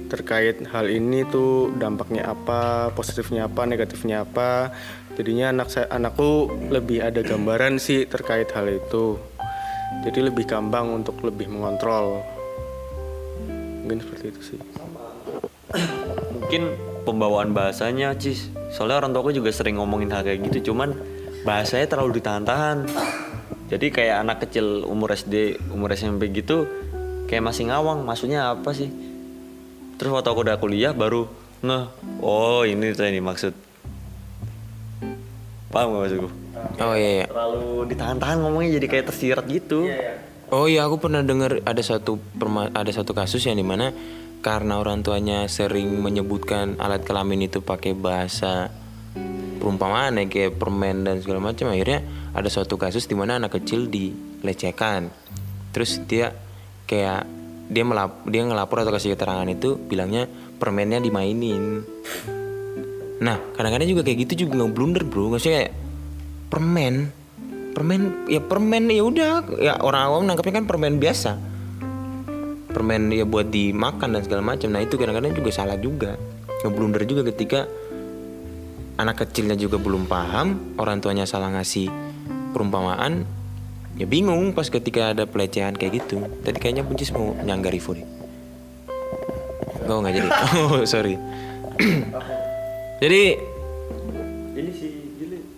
terkait 0.09 0.65
hal 0.73 0.89
ini 0.89 1.29
tuh 1.29 1.71
dampaknya 1.77 2.33
apa 2.33 2.91
positifnya 2.97 3.47
apa 3.47 3.69
negatifnya 3.69 4.25
apa. 4.25 4.73
Jadinya 5.15 5.53
anak 5.53 5.69
saya 5.69 5.87
anakku 5.93 6.49
lebih 6.73 7.05
ada 7.05 7.21
gambaran 7.21 7.77
sih 7.77 8.09
terkait 8.09 8.49
hal 8.57 8.67
itu. 8.73 9.21
Jadi 10.09 10.33
lebih 10.33 10.49
gampang 10.49 10.89
untuk 10.89 11.21
lebih 11.21 11.53
mengontrol. 11.53 12.25
Mungkin 13.85 13.99
seperti 14.01 14.25
itu 14.33 14.41
sih. 14.55 14.61
Mungkin 16.33 16.63
pembawaan 17.05 17.53
bahasanya 17.53 18.17
cis. 18.17 18.49
Soalnya 18.73 19.05
orang 19.05 19.13
tuaku 19.17 19.33
juga 19.33 19.53
sering 19.53 19.81
ngomongin 19.81 20.13
hal 20.13 20.25
kayak 20.25 20.45
gitu 20.49 20.73
cuman 20.73 20.97
bahasanya 21.45 21.89
terlalu 21.89 22.21
ditahan-tahan. 22.21 22.89
Jadi 23.69 23.93
kayak 23.93 24.25
anak 24.25 24.49
kecil 24.49 24.87
umur 24.89 25.13
SD 25.13 25.61
umur 25.75 25.93
SMP 25.93 26.33
gitu 26.33 26.65
kayak 27.27 27.43
masih 27.43 27.69
ngawang. 27.69 28.07
Maksudnya 28.07 28.55
apa 28.55 28.71
sih 28.71 29.08
terus 29.99 30.15
waktu 30.15 30.31
aku 30.31 30.41
udah 30.47 30.57
kuliah 30.63 30.95
baru 30.95 31.27
ngeh 31.59 31.85
oh 32.23 32.63
ini 32.63 32.95
tuh 32.95 33.11
ini 33.11 33.19
maksud. 33.19 33.53
Paham 35.69 35.93
gak 35.93 36.01
maksudku? 36.01 36.29
Oh 36.81 36.95
iya, 36.97 37.11
iya. 37.23 37.27
terlalu 37.29 37.93
ditahan-tahan 37.93 38.41
ngomongnya 38.41 38.81
jadi 38.81 38.87
kayak 38.89 39.07
tersirat 39.13 39.45
gitu. 39.51 39.91
Oh 40.49 40.65
iya, 40.65 40.89
aku 40.89 40.97
pernah 40.97 41.21
dengar 41.21 41.61
ada 41.61 41.83
satu 41.85 42.17
perma- 42.17 42.73
ada 42.73 42.89
satu 42.89 43.13
kasus 43.13 43.45
yang 43.45 43.61
di 43.61 43.67
mana 43.67 43.93
karena 44.41 44.81
orang 44.81 45.05
tuanya 45.05 45.45
sering 45.51 46.01
menyebutkan 46.01 46.81
alat 46.81 47.05
kelamin 47.05 47.51
itu 47.51 47.61
pakai 47.61 47.93
bahasa 47.93 48.73
perumpamaan 49.61 50.23
ya 50.23 50.25
kayak 50.31 50.57
permen 50.57 51.05
dan 51.05 51.21
segala 51.21 51.53
macam. 51.53 51.69
Akhirnya 51.69 52.01
ada 52.33 52.49
suatu 52.49 52.81
kasus 52.81 53.05
di 53.05 53.13
mana 53.13 53.37
anak 53.37 53.61
kecil 53.61 53.93
dilecehkan. 53.93 55.13
Terus 55.77 56.01
dia 56.09 56.33
kayak 56.89 57.29
dia 57.69 57.85
melap 57.85 58.25
dia 58.25 58.43
ngelapor 58.45 58.83
atau 58.83 58.93
kasih 58.97 59.13
keterangan 59.15 59.47
itu 59.49 59.77
bilangnya 59.77 60.25
permennya 60.57 61.05
dimainin. 61.05 61.85
Nah 63.21 63.37
kadang-kadang 63.55 63.89
juga 63.93 64.03
kayak 64.09 64.19
gitu 64.29 64.47
juga 64.49 64.65
nggak 64.65 64.73
blunder 64.73 65.05
bro. 65.05 65.33
Maksudnya 65.37 65.69
kayak 65.69 65.73
permen 66.49 67.13
permen 67.79 68.27
ya 68.27 68.43
permen 68.43 68.91
ya 68.91 69.03
udah. 69.07 69.33
Ya 69.63 69.73
orang 69.79 70.03
awam 70.11 70.23
nangkapnya 70.27 70.59
kan 70.59 70.67
permen 70.67 70.99
biasa. 70.99 71.39
Permen 72.75 73.15
ya 73.15 73.23
buat 73.23 73.47
dimakan 73.53 74.19
dan 74.19 74.27
segala 74.27 74.43
macam. 74.43 74.69
Nah 74.75 74.83
itu 74.83 74.99
kadang-kadang 74.99 75.31
juga 75.39 75.51
salah 75.55 75.79
juga. 75.79 76.19
Ngeblunder 76.67 77.07
juga 77.07 77.23
ketika 77.31 77.71
anak 78.99 79.23
kecilnya 79.23 79.55
juga 79.55 79.79
belum 79.79 80.11
paham 80.11 80.75
orang 80.75 80.99
tuanya 80.99 81.23
salah 81.23 81.55
ngasih 81.55 81.87
perumpamaan 82.51 83.38
ya 83.99 84.07
bingung 84.07 84.55
pas 84.55 84.71
ketika 84.71 85.13
ada 85.13 85.27
pelecehan 85.27 85.75
kayak 85.75 86.01
gitu. 86.01 86.23
Tadi 86.47 86.57
kayaknya 86.57 86.87
Buncis 86.87 87.11
mau 87.11 87.35
nyanggar 87.35 87.75
Ivo 87.75 87.99
deh 87.99 88.07
Oh 89.89 90.05
nggak 90.05 90.15
jadi. 90.15 90.29
Oh 90.69 90.85
sorry. 90.85 91.17
Jadi 93.03 93.23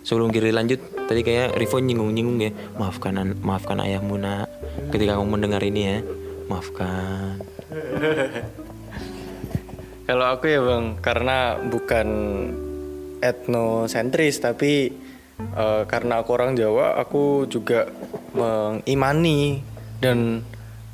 sebelum 0.01 0.29
kiri 0.29 0.53
lanjut 0.53 0.77
tadi 1.09 1.21
kayak 1.21 1.57
Rivo 1.59 1.77
nyinggung-nyinggung 1.81 2.39
ya. 2.39 2.51
Maafkan 2.79 3.19
an- 3.19 3.39
maafkan 3.43 3.83
ayahmu 3.83 4.15
nak. 4.15 4.47
Ketika 4.93 5.19
kamu 5.19 5.35
mendengar 5.35 5.61
ini 5.65 5.81
ya 5.83 5.97
maafkan. 6.47 7.41
Kalau 10.07 10.27
aku 10.27 10.51
ya 10.51 10.59
bang, 10.59 10.99
karena 10.99 11.55
bukan 11.55 12.07
etnosentris 13.23 14.43
tapi 14.43 14.91
eh, 15.39 15.83
karena 15.87 16.19
aku 16.19 16.29
orang 16.35 16.51
Jawa, 16.53 16.99
aku 16.99 17.47
juga 17.47 17.87
mengimani 18.31 19.61
dan 19.99 20.43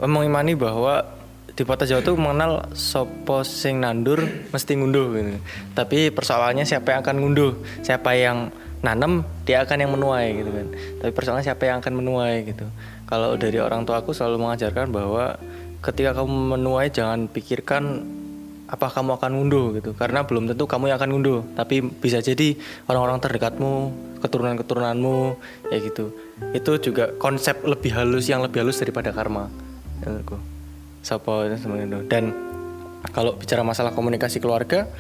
mengimani 0.02 0.54
bahwa 0.54 1.18
di 1.58 1.66
kota 1.66 1.90
Jawa 1.90 2.06
tuh 2.06 2.14
mengenal 2.14 2.70
sopo 2.78 3.42
sing 3.42 3.82
nandur 3.82 4.22
mesti 4.54 4.78
ngunduh 4.78 5.08
gitu. 5.18 5.42
Tapi 5.74 6.14
persoalannya 6.14 6.70
siapa 6.70 6.94
yang 6.94 7.02
akan 7.02 7.18
ngunduh, 7.18 7.52
siapa 7.82 8.14
yang 8.14 8.54
nanem 8.86 9.26
dia 9.42 9.66
akan 9.66 9.78
yang 9.82 9.92
menuai 9.98 10.28
gitu 10.38 10.50
kan. 10.54 10.68
Tapi 11.02 11.12
persoalannya 11.18 11.46
siapa 11.50 11.66
yang 11.66 11.82
akan 11.82 11.94
menuai 11.98 12.46
gitu. 12.46 12.70
Kalau 13.10 13.34
dari 13.42 13.58
orang 13.58 13.90
tua 13.90 14.06
aku 14.06 14.14
selalu 14.14 14.38
mengajarkan 14.38 14.94
bahwa 14.94 15.34
ketika 15.82 16.14
kamu 16.22 16.58
menuai 16.58 16.94
jangan 16.94 17.26
pikirkan 17.26 18.06
apa 18.68 18.92
kamu 18.92 19.16
akan 19.16 19.32
ngunduh 19.32 19.66
gitu 19.80 19.96
karena 19.96 20.28
belum 20.28 20.52
tentu 20.52 20.68
kamu 20.68 20.92
yang 20.92 21.00
akan 21.00 21.10
ngunduh 21.16 21.40
tapi 21.56 21.80
bisa 21.80 22.20
jadi 22.20 22.60
orang-orang 22.92 23.24
terdekatmu 23.24 23.96
keturunan-keturunanmu 24.28 25.40
ya 25.72 25.78
gitu. 25.82 26.12
Itu 26.52 26.78
juga 26.84 27.16
konsep 27.18 27.64
lebih 27.64 27.96
halus 27.96 28.28
yang 28.28 28.44
lebih 28.44 28.68
halus 28.68 28.78
daripada 28.84 29.16
karma. 29.16 29.48
Menurutku 30.04 30.38
Sapa 31.02 31.48
itu 31.48 31.56
sebenarnya 31.64 31.88
itu. 31.88 32.00
dan 32.12 32.36
kalau 33.16 33.40
bicara 33.40 33.64
masalah 33.64 33.96
komunikasi 33.96 34.44
keluarga 34.44 34.92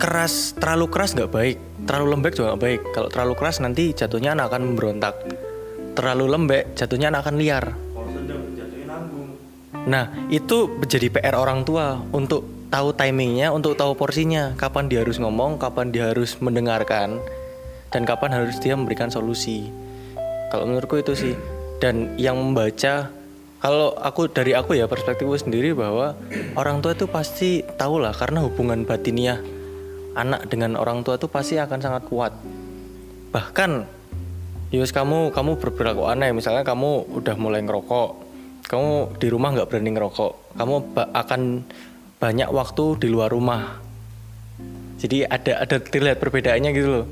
keras 0.00 0.56
terlalu 0.56 0.88
keras 0.88 1.12
nggak 1.12 1.28
baik. 1.28 1.56
Terlalu 1.84 2.06
lembek 2.16 2.32
juga 2.32 2.56
nggak 2.56 2.62
baik. 2.64 2.80
Kalau 2.96 3.08
terlalu 3.12 3.34
keras 3.36 3.60
nanti 3.60 3.92
jatuhnya 3.92 4.32
anak 4.32 4.56
akan 4.56 4.72
memberontak. 4.72 5.14
Terlalu 5.92 6.24
lembek 6.32 6.72
jatuhnya 6.72 7.12
anak 7.12 7.28
akan 7.28 7.36
liar. 7.36 7.64
Nah, 9.80 10.12
itu 10.28 10.68
menjadi 10.76 11.08
PR 11.08 11.36
orang 11.36 11.64
tua 11.64 12.00
untuk 12.12 12.44
tahu 12.68 12.92
timingnya, 12.94 13.50
untuk 13.50 13.74
tahu 13.74 13.96
porsinya, 13.96 14.54
kapan 14.54 14.86
dia 14.86 15.02
harus 15.02 15.16
ngomong, 15.16 15.56
kapan 15.56 15.88
dia 15.88 16.12
harus 16.12 16.36
mendengarkan, 16.38 17.18
dan 17.90 18.06
kapan 18.06 18.34
harus 18.38 18.56
dia 18.62 18.78
memberikan 18.78 19.10
solusi. 19.10 19.68
Kalau 20.50 20.66
menurutku 20.66 20.98
itu 20.98 21.14
sih. 21.14 21.34
Dan 21.80 22.20
yang 22.20 22.36
membaca, 22.36 23.08
kalau 23.58 23.96
aku 23.96 24.28
dari 24.28 24.52
aku 24.52 24.76
ya 24.76 24.84
perspektifku 24.84 25.32
sendiri 25.40 25.72
bahwa 25.72 26.12
orang 26.52 26.84
tua 26.84 26.92
itu 26.92 27.08
pasti 27.08 27.64
tahu 27.64 28.04
lah 28.04 28.12
karena 28.12 28.44
hubungan 28.44 28.84
batiniah 28.84 29.40
anak 30.12 30.44
dengan 30.52 30.76
orang 30.76 31.00
tua 31.00 31.16
itu 31.16 31.24
pasti 31.24 31.56
akan 31.56 31.80
sangat 31.80 32.02
kuat. 32.04 32.36
Bahkan 33.32 34.00
Yus 34.70 34.94
kamu 34.94 35.34
kamu 35.34 35.58
berperilaku 35.58 36.06
aneh 36.06 36.30
misalnya 36.30 36.62
kamu 36.62 37.10
udah 37.10 37.34
mulai 37.34 37.58
ngerokok 37.58 38.10
kamu 38.70 39.18
di 39.18 39.26
rumah 39.26 39.50
nggak 39.50 39.66
berani 39.66 39.90
ngerokok 39.98 40.54
kamu 40.54 40.74
ba- 40.94 41.10
akan 41.10 41.66
banyak 42.22 42.46
waktu 42.54 43.02
di 43.02 43.10
luar 43.10 43.34
rumah 43.34 43.82
jadi 45.02 45.26
ada 45.26 45.66
ada 45.66 45.76
terlihat 45.82 46.22
perbedaannya 46.22 46.70
gitu 46.70 46.86
loh 46.86 47.06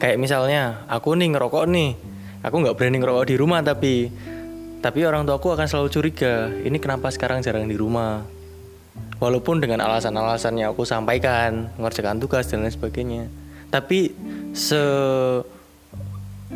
kayak 0.00 0.16
misalnya 0.16 0.88
aku 0.88 1.12
nih 1.14 1.36
ngerokok 1.36 1.64
nih. 1.68 1.90
Aku 2.40 2.56
nggak 2.56 2.72
berani 2.72 2.96
ngerokok 3.04 3.26
di 3.28 3.36
rumah 3.36 3.60
tapi 3.60 4.08
tapi 4.80 5.04
orang 5.04 5.28
tua 5.28 5.36
aku 5.36 5.52
akan 5.52 5.68
selalu 5.68 5.92
curiga 5.92 6.48
ini 6.64 6.80
kenapa 6.80 7.12
sekarang 7.12 7.44
jarang 7.44 7.68
di 7.68 7.76
rumah? 7.76 8.24
Walaupun 9.20 9.60
dengan 9.60 9.84
alasan-alasan 9.84 10.56
yang 10.56 10.72
aku 10.72 10.88
sampaikan 10.88 11.68
mengerjakan 11.76 12.16
tugas 12.16 12.48
dan 12.48 12.64
lain 12.64 12.72
sebagainya. 12.72 13.28
Tapi 13.68 14.16
se 14.56 14.80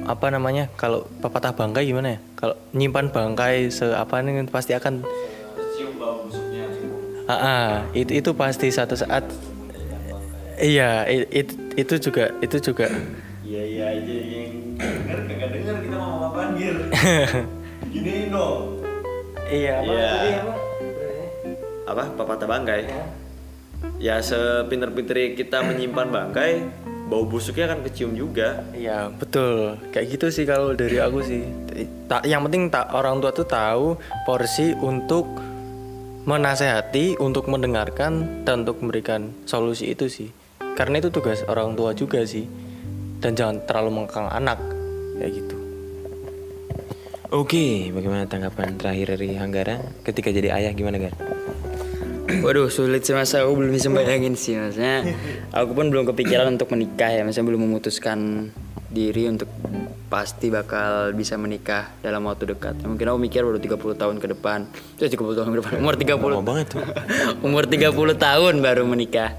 apa 0.09 0.26
namanya 0.33 0.72
kalau 0.74 1.04
pepatah 1.20 1.52
bangkai 1.52 1.85
gimana 1.85 2.16
ya? 2.16 2.18
Kalau 2.40 2.57
nyimpan 2.72 3.12
bangkai 3.12 3.68
se 3.68 3.92
apa 3.92 4.24
nih 4.24 4.48
pasti 4.48 4.72
akan 4.72 5.04
Ah, 7.24 7.33
ah, 7.33 7.70
itu 7.96 8.20
itu 8.20 8.30
pasti 8.37 8.68
satu 8.68 8.92
saat 9.00 9.24
iya 10.61 11.09
itu 11.72 11.94
juga 11.96 12.37
itu 12.44 12.61
juga 12.61 12.92
aja 13.94 14.14
yang 14.14 14.50
denger 14.74 15.18
kagak 15.26 15.50
denger 15.52 15.76
kita 15.83 15.96
mau 15.96 16.12
apa 16.18 16.28
panggil. 16.35 16.74
Gini 17.92 18.28
no. 18.28 18.74
iya 19.46 19.78
apa 19.78 19.87
Iya. 19.87 20.09
tadi 20.11 20.30
apa? 20.35 20.54
Apa 21.85 22.02
pepatah 22.16 22.48
bangkai? 22.48 22.80
Ya 24.00 24.16
sepinter-pinter 24.18 25.37
kita 25.37 25.61
menyimpan 25.61 26.09
bangkai, 26.09 26.64
bau 27.07 27.22
busuknya 27.22 27.68
akan 27.68 27.85
kecium 27.85 28.16
juga. 28.16 28.64
Iya 28.72 29.12
betul 29.12 29.76
kayak 29.92 30.07
gitu 30.11 30.26
sih 30.33 30.44
kalau 30.44 30.72
dari 30.72 30.96
aku 30.96 31.20
sih. 31.20 31.44
Tak 32.04 32.24
yang 32.24 32.40
penting 32.42 32.68
tak 32.68 32.88
orang 32.90 33.20
tua 33.20 33.30
tuh 33.30 33.44
tahu 33.44 33.94
porsi 34.24 34.72
untuk 34.74 35.28
menasehati, 36.24 37.20
untuk 37.20 37.52
mendengarkan 37.52 38.44
dan 38.48 38.64
untuk 38.64 38.80
memberikan 38.80 39.28
solusi 39.44 39.92
itu 39.92 40.09
sih. 40.09 40.33
Karena 40.74 40.98
itu 40.98 41.12
tugas 41.12 41.44
orang 41.44 41.76
tua 41.76 41.92
juga 41.92 42.24
sih. 42.24 42.48
Dan 43.25 43.33
jangan 43.33 43.57
terlalu 43.65 44.05
mengekang 44.05 44.29
anak. 44.29 44.61
Kayak 45.17 45.33
gitu. 45.33 45.57
Oke, 47.33 47.89
bagaimana 47.89 48.29
tanggapan 48.29 48.77
terakhir 48.77 49.17
dari 49.17 49.33
Hanggara? 49.41 49.81
Ketika 50.05 50.29
jadi 50.29 50.53
ayah 50.53 50.77
gimana 50.77 51.01
Gar? 51.01 51.17
Waduh 52.45 52.69
sulit 52.69 53.01
sih 53.09 53.17
mas. 53.17 53.33
Aku 53.33 53.57
belum 53.57 53.73
bisa 53.73 53.89
bayangin 53.89 54.37
sih 54.37 54.61
maksudnya 54.61 55.09
aku 55.57 55.73
pun 55.73 55.89
belum 55.89 56.05
kepikiran 56.13 56.53
untuk 56.53 56.69
menikah 56.77 57.09
ya. 57.09 57.25
Maksudnya 57.25 57.49
belum 57.49 57.65
memutuskan 57.65 58.53
diri 58.93 59.25
untuk 59.33 59.49
pasti 60.13 60.53
bakal 60.53 61.17
bisa 61.17 61.41
menikah 61.41 61.97
dalam 62.05 62.29
waktu 62.29 62.53
dekat. 62.53 62.85
Mungkin 62.85 63.09
aku 63.09 63.19
mikir 63.19 63.41
baru 63.41 63.57
30 63.57 63.99
tahun 64.05 64.17
ke 64.21 64.27
depan. 64.37 64.69
Itu 65.01 65.09
30 65.09 65.39
tahun 65.41 65.49
ke 65.49 65.57
depan. 65.65 65.73
Umur 65.81 65.97
30 65.97 66.21
Lama 66.21 66.45
banget 66.45 66.67
tuh. 66.77 66.85
umur 67.49 67.65
30 67.65 67.89
tahun 68.21 68.55
baru 68.61 68.85
menikah 68.85 69.33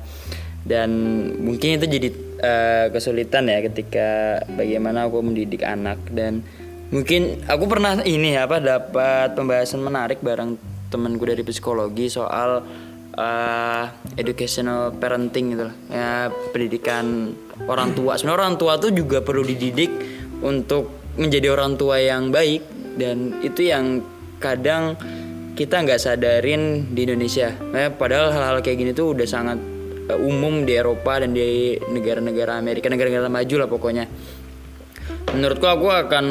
dan 0.65 0.89
mungkin 1.38 1.78
itu 1.78 1.86
jadi 1.86 2.10
eh, 2.41 2.86
kesulitan 2.89 3.45
ya 3.45 3.62
ketika 3.69 4.41
bagaimana 4.49 5.06
aku 5.06 5.21
mendidik 5.21 5.62
anak. 5.62 6.01
Dan 6.10 6.41
mungkin 6.89 7.45
aku 7.45 7.69
pernah 7.69 8.01
ini 8.01 8.34
apa 8.34 8.58
dapat 8.58 9.38
pembahasan 9.38 9.86
menarik 9.86 10.25
bareng 10.25 10.58
temanku 10.89 11.21
dari 11.30 11.45
psikologi 11.45 12.10
soal 12.10 12.65
eh, 13.13 13.86
educational 14.17 14.89
parenting 14.97 15.54
gitu 15.54 15.63
loh 15.69 15.75
ya 15.93 16.34
pendidikan 16.49 17.38
orang 17.69 17.93
tua. 17.93 18.17
Sebenarnya 18.17 18.41
orang 18.41 18.56
tua 18.58 18.82
tuh 18.82 18.89
juga 18.89 19.21
perlu 19.21 19.45
dididik 19.45 19.93
untuk 20.41 21.13
menjadi 21.21 21.54
orang 21.54 21.78
tua 21.78 22.01
yang 22.01 22.34
baik. 22.34 22.73
Dan 22.97 23.43
itu 23.45 23.69
yang 23.69 24.01
kadang 24.41 24.97
kita 25.54 25.84
nggak 25.84 26.01
sadarin 26.01 26.89
di 26.89 27.06
Indonesia. 27.06 27.54
Eh, 27.54 27.93
padahal 27.93 28.34
hal-hal 28.34 28.65
kayak 28.65 28.78
gini 28.82 28.91
tuh 28.97 29.13
udah 29.13 29.28
sangat 29.30 29.74
eh, 30.09 30.19
umum 30.19 30.63
di 30.63 30.73
Eropa 30.77 31.21
dan 31.21 31.33
di 31.33 31.75
negara-negara 31.79 32.57
Amerika, 32.57 32.89
negara-negara 32.89 33.29
maju 33.29 33.55
lah 33.59 33.69
pokoknya. 33.69 34.05
Menurutku 35.35 35.67
aku 35.67 35.87
akan 35.91 36.25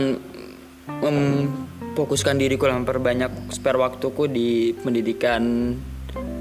memfokuskan 0.84 2.36
diriku 2.40 2.68
lah 2.68 2.80
memperbanyak 2.80 3.52
spare 3.52 3.80
waktuku 3.80 4.28
di 4.28 4.72
pendidikan 4.76 5.74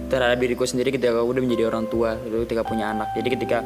terhadap 0.08 0.38
diriku 0.40 0.64
sendiri 0.64 0.94
ketika 0.94 1.18
aku 1.18 1.34
udah 1.34 1.44
menjadi 1.44 1.64
orang 1.68 1.90
tua, 1.90 2.16
lalu 2.16 2.46
ketika 2.46 2.64
punya 2.64 2.94
anak. 2.94 3.12
Jadi 3.18 3.28
ketika 3.34 3.66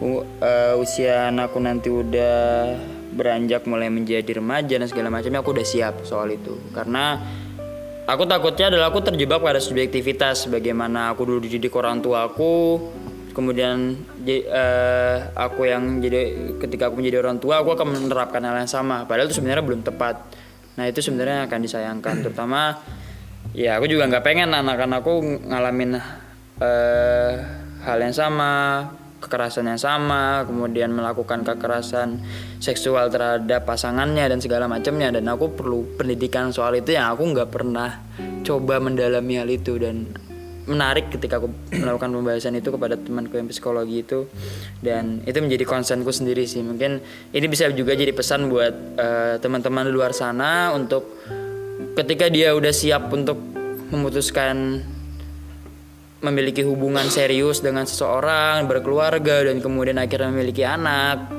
u- 0.00 0.24
eh, 0.40 0.74
usia 0.78 1.28
anakku 1.28 1.58
nanti 1.58 1.90
udah 1.90 2.38
beranjak 3.10 3.66
mulai 3.66 3.90
menjadi 3.90 4.38
remaja 4.38 4.78
dan 4.78 4.86
segala 4.86 5.10
macamnya 5.10 5.42
aku 5.42 5.50
udah 5.50 5.66
siap 5.66 6.06
soal 6.06 6.30
itu. 6.30 6.54
Karena 6.70 7.18
Aku 8.10 8.26
takutnya 8.26 8.74
adalah 8.74 8.90
aku 8.90 9.06
terjebak 9.06 9.38
pada 9.38 9.62
subjektivitas 9.62 10.50
bagaimana 10.50 11.14
aku 11.14 11.30
dulu 11.30 11.46
dididik 11.46 11.70
orang 11.78 12.02
tua 12.02 12.26
aku, 12.26 12.82
kemudian 13.40 13.96
eh, 14.28 15.16
aku 15.32 15.64
yang 15.64 16.04
jadi 16.04 16.52
ketika 16.60 16.92
aku 16.92 17.00
menjadi 17.00 17.24
orang 17.24 17.40
tua 17.40 17.64
aku 17.64 17.72
akan 17.72 17.96
menerapkan 17.96 18.44
hal 18.44 18.60
yang 18.60 18.68
sama. 18.68 19.08
Padahal 19.08 19.32
itu 19.32 19.40
sebenarnya 19.40 19.64
belum 19.64 19.80
tepat. 19.80 20.20
Nah 20.76 20.84
itu 20.84 21.00
sebenarnya 21.00 21.48
akan 21.48 21.58
disayangkan, 21.64 22.14
terutama 22.28 22.76
ya 23.56 23.80
aku 23.80 23.88
juga 23.88 24.06
nggak 24.12 24.20
pengen 24.20 24.52
anak-anakku 24.52 25.48
ngalamin 25.48 25.96
eh, 26.60 27.32
hal 27.80 27.98
yang 27.98 28.12
sama, 28.12 28.84
kekerasan 29.24 29.72
yang 29.72 29.80
sama, 29.80 30.44
kemudian 30.44 30.92
melakukan 30.92 31.40
kekerasan 31.40 32.20
seksual 32.60 33.08
terhadap 33.08 33.64
pasangannya 33.64 34.28
dan 34.28 34.38
segala 34.44 34.68
macamnya 34.68 35.08
dan 35.08 35.24
aku 35.32 35.56
perlu 35.56 35.96
pendidikan 35.96 36.52
soal 36.52 36.76
itu 36.76 36.92
yang 36.92 37.08
aku 37.16 37.24
nggak 37.32 37.48
pernah 37.48 38.04
coba 38.44 38.80
mendalami 38.84 39.40
hal 39.40 39.48
itu 39.48 39.80
dan 39.80 40.29
menarik 40.70 41.10
ketika 41.10 41.42
aku 41.42 41.50
melakukan 41.74 42.14
pembahasan 42.14 42.54
itu 42.54 42.70
kepada 42.70 42.94
temanku 42.94 43.34
yang 43.34 43.50
psikologi 43.50 44.06
itu 44.06 44.30
dan 44.80 45.20
itu 45.26 45.38
menjadi 45.42 45.66
konsenku 45.66 46.14
sendiri 46.14 46.46
sih 46.46 46.62
mungkin 46.62 47.02
ini 47.34 47.46
bisa 47.50 47.66
juga 47.74 47.98
jadi 47.98 48.14
pesan 48.14 48.46
buat 48.46 48.74
eh, 48.96 49.34
teman-teman 49.42 49.90
di 49.90 49.92
luar 49.92 50.14
sana 50.14 50.70
untuk 50.70 51.18
ketika 51.98 52.30
dia 52.30 52.54
udah 52.54 52.70
siap 52.70 53.10
untuk 53.10 53.36
memutuskan 53.90 54.80
memiliki 56.20 56.60
hubungan 56.60 57.08
serius 57.08 57.64
dengan 57.64 57.88
seseorang, 57.88 58.68
berkeluarga 58.68 59.40
dan 59.48 59.58
kemudian 59.58 59.96
akhirnya 59.96 60.28
memiliki 60.28 60.62
anak. 60.62 61.32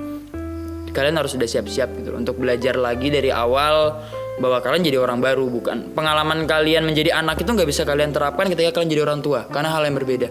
Kalian 0.91 1.15
harus 1.15 1.37
sudah 1.37 1.47
siap-siap 1.47 1.95
gitu 2.01 2.11
untuk 2.17 2.35
belajar 2.35 2.75
lagi 2.75 3.07
dari 3.07 3.31
awal 3.31 3.95
bahwa 4.39 4.63
kalian 4.63 4.85
jadi 4.87 4.97
orang 5.01 5.19
baru 5.19 5.49
bukan 5.51 5.91
pengalaman 5.91 6.47
kalian 6.47 6.87
menjadi 6.87 7.19
anak 7.19 7.43
itu 7.43 7.51
nggak 7.51 7.67
bisa 7.67 7.83
kalian 7.83 8.15
terapkan 8.15 8.47
ketika 8.47 8.79
kalian 8.79 8.89
jadi 8.93 9.03
orang 9.03 9.19
tua 9.19 9.49
karena 9.51 9.69
hal 9.75 9.83
yang 9.83 9.97
berbeda 9.97 10.29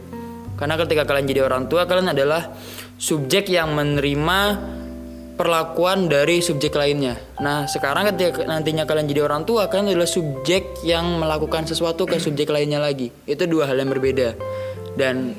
karena 0.56 0.74
ketika 0.80 1.02
kalian 1.04 1.26
jadi 1.28 1.40
orang 1.44 1.64
tua 1.68 1.84
kalian 1.84 2.12
adalah 2.12 2.52
subjek 3.00 3.48
yang 3.48 3.72
menerima 3.72 4.38
perlakuan 5.40 6.12
dari 6.12 6.44
subjek 6.44 6.76
lainnya. 6.76 7.16
Nah, 7.40 7.64
sekarang 7.64 8.12
ketika 8.12 8.44
nantinya 8.44 8.84
kalian 8.84 9.08
jadi 9.08 9.24
orang 9.24 9.48
tua, 9.48 9.72
kalian 9.72 9.96
adalah 9.96 10.04
subjek 10.04 10.84
yang 10.84 11.16
melakukan 11.16 11.64
sesuatu 11.64 12.04
ke 12.04 12.20
subjek 12.20 12.52
lainnya 12.52 12.76
lagi. 12.76 13.08
Itu 13.24 13.48
dua 13.48 13.64
hal 13.64 13.80
yang 13.80 13.88
berbeda. 13.88 14.36
Dan 15.00 15.32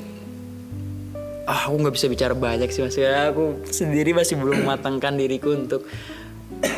ah, 1.45 1.69
aku 1.69 1.85
nggak 1.85 1.93
bisa 1.93 2.09
bicara 2.09 2.33
banyak 2.33 2.73
sih 2.73 2.81
mas. 2.81 2.97
Ya, 2.97 3.29
aku 3.29 3.61
sendiri 3.69 4.17
masih 4.17 4.41
belum 4.41 4.65
mematangkan 4.65 5.13
diriku 5.21 5.53
untuk 5.53 5.85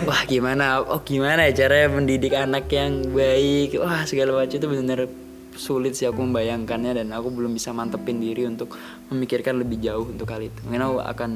wah 0.07 0.23
gimana, 0.29 0.83
oh 0.83 1.01
gimana 1.03 1.49
ya 1.49 1.65
caranya 1.65 1.88
mendidik 1.97 2.33
anak 2.38 2.69
yang 2.71 3.12
baik. 3.12 3.79
Wah 3.79 4.05
segala 4.07 4.38
macam 4.43 4.55
itu 4.55 4.67
benar-benar 4.67 5.09
sulit 5.53 5.93
sih 5.93 6.09
aku 6.09 6.21
membayangkannya 6.25 6.97
dan 6.97 7.07
aku 7.13 7.29
belum 7.29 7.53
bisa 7.53 7.69
mantepin 7.73 8.17
diri 8.17 8.49
untuk 8.49 8.73
memikirkan 9.13 9.62
lebih 9.62 9.81
jauh 9.81 10.05
untuk 10.09 10.29
hal 10.33 10.41
itu. 10.41 10.59
Mungkin 10.65 10.81
aku 10.81 10.97
akan 11.01 11.31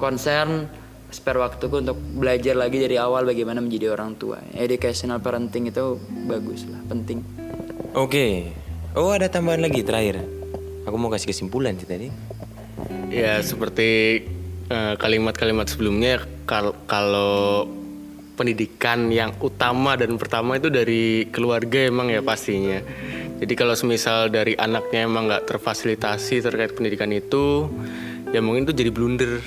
concern 0.00 0.66
spare 1.10 1.38
waktuku 1.38 1.86
untuk 1.86 1.98
belajar 2.18 2.58
lagi 2.58 2.82
dari 2.82 2.98
awal 2.98 3.22
bagaimana 3.22 3.62
menjadi 3.62 3.94
orang 3.94 4.18
tua. 4.18 4.42
Educational 4.52 5.22
parenting 5.22 5.70
itu 5.70 6.00
bagus 6.26 6.66
lah, 6.66 6.82
penting. 6.90 7.22
Oke. 7.94 8.50
Oh 8.96 9.12
ada 9.12 9.30
tambahan 9.30 9.62
lagi 9.62 9.84
terakhir. 9.86 10.24
Aku 10.88 10.96
mau 10.98 11.12
kasih 11.12 11.30
kesimpulan 11.30 11.76
sih 11.78 11.86
tadi. 11.86 12.08
Ya 13.12 13.38
seperti 13.40 14.22
kalimat-kalimat 14.72 15.70
sebelumnya 15.70 16.22
kal- 16.42 16.74
kalau 16.90 17.66
pendidikan 18.36 19.08
yang 19.08 19.32
utama 19.40 19.96
dan 19.96 20.20
pertama 20.20 20.60
itu 20.60 20.68
dari 20.68 21.24
keluarga 21.32 21.88
emang 21.88 22.12
ya 22.12 22.20
pastinya. 22.20 22.84
Jadi 23.36 23.52
kalau 23.56 23.72
semisal 23.76 24.28
dari 24.28 24.56
anaknya 24.56 25.08
emang 25.08 25.28
nggak 25.28 25.48
terfasilitasi 25.48 26.44
terkait 26.44 26.72
pendidikan 26.76 27.12
itu, 27.12 27.68
ya 28.32 28.40
mungkin 28.44 28.68
itu 28.68 28.76
jadi 28.76 28.90
blunder. 28.92 29.40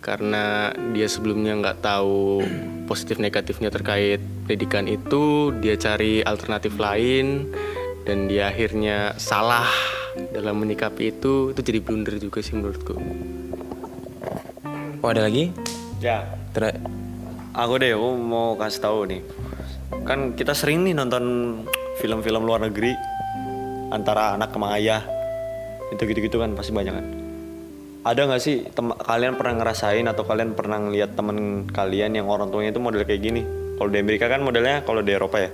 Karena 0.00 0.72
dia 0.96 1.04
sebelumnya 1.04 1.52
nggak 1.60 1.84
tahu 1.84 2.40
positif 2.88 3.20
negatifnya 3.20 3.68
terkait 3.68 4.20
pendidikan 4.48 4.88
itu, 4.88 5.52
dia 5.60 5.76
cari 5.76 6.24
alternatif 6.24 6.80
lain 6.80 7.52
dan 8.08 8.24
dia 8.24 8.48
akhirnya 8.48 9.14
salah 9.20 9.68
dalam 10.32 10.56
menyikapi 10.56 11.12
itu, 11.12 11.52
itu 11.52 11.60
jadi 11.60 11.80
blunder 11.84 12.16
juga 12.16 12.40
sih 12.40 12.56
menurutku. 12.56 12.96
Oh 15.00 15.08
ada 15.08 15.24
lagi? 15.24 15.48
Ya, 15.96 16.28
Ter 16.52 16.76
aku 17.56 17.80
deh, 17.80 17.96
aku 17.96 18.20
mau 18.20 18.52
kasih 18.60 18.84
tahu 18.84 19.08
nih. 19.08 19.24
Kan 20.04 20.36
kita 20.36 20.52
sering 20.52 20.84
nih 20.84 20.92
nonton 20.92 21.24
film-film 22.04 22.44
luar 22.44 22.60
negeri 22.60 22.92
antara 23.88 24.36
anak 24.36 24.52
sama 24.52 24.76
ayah. 24.76 25.00
Itu 25.88 26.04
gitu-gitu 26.04 26.36
kan 26.36 26.52
pasti 26.52 26.76
banyak 26.76 26.92
kan. 26.92 27.06
Ada 28.04 28.28
nggak 28.28 28.42
sih 28.44 28.68
kalian 29.00 29.40
pernah 29.40 29.64
ngerasain 29.64 30.04
atau 30.04 30.20
kalian 30.28 30.52
pernah 30.52 30.76
ngeliat 30.76 31.16
temen 31.16 31.64
kalian 31.72 32.20
yang 32.20 32.28
orang 32.28 32.52
tuanya 32.52 32.68
itu 32.68 32.80
model 32.84 33.00
kayak 33.08 33.24
gini? 33.24 33.40
Kalau 33.80 33.88
di 33.88 34.04
Amerika 34.04 34.28
kan 34.28 34.44
modelnya 34.44 34.84
kalau 34.84 35.00
di 35.00 35.16
Eropa 35.16 35.40
ya. 35.40 35.48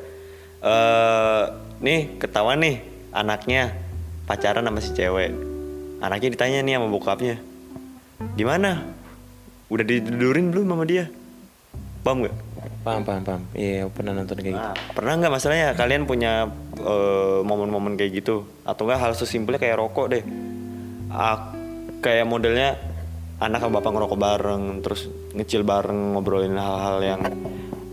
Eh, 0.58 1.42
nih 1.86 2.18
ketahuan 2.18 2.58
nih 2.58 2.82
anaknya 3.14 3.78
pacaran 4.26 4.66
sama 4.66 4.82
si 4.82 4.90
cewek. 4.90 5.30
Anaknya 6.02 6.34
ditanya 6.34 6.58
nih 6.66 6.82
sama 6.82 6.90
bokapnya, 6.90 7.38
gimana? 8.34 9.05
Udah 9.66 9.84
ditidurin 9.84 10.54
belum 10.54 10.66
sama 10.70 10.84
dia? 10.86 11.10
Paham 12.06 12.22
nggak? 12.22 12.36
Paham, 12.86 13.02
paham, 13.02 13.22
paham. 13.26 13.42
Iya, 13.50 13.90
pernah 13.90 14.14
nonton 14.14 14.38
kayak 14.38 14.54
gitu. 14.54 14.62
Nah, 14.62 14.78
pernah 14.94 15.12
nggak 15.18 15.32
masalahnya 15.34 15.68
kalian 15.74 16.06
punya 16.06 16.46
eh, 16.78 17.38
momen-momen 17.42 17.98
kayak 17.98 18.22
gitu? 18.22 18.46
Atau 18.62 18.86
enggak 18.86 19.02
hal 19.02 19.12
sesimpelnya 19.18 19.58
kayak 19.58 19.82
rokok 19.82 20.06
deh. 20.14 20.22
Ah, 21.10 21.50
kayak 21.98 22.30
modelnya 22.30 22.78
anak 23.42 23.58
sama 23.58 23.82
bapak 23.82 23.90
ngerokok 23.90 24.18
bareng 24.22 24.64
terus 24.80 25.10
ngecil 25.34 25.66
bareng 25.66 26.14
ngobrolin 26.14 26.56
hal-hal 26.56 26.98
yang 27.02 27.20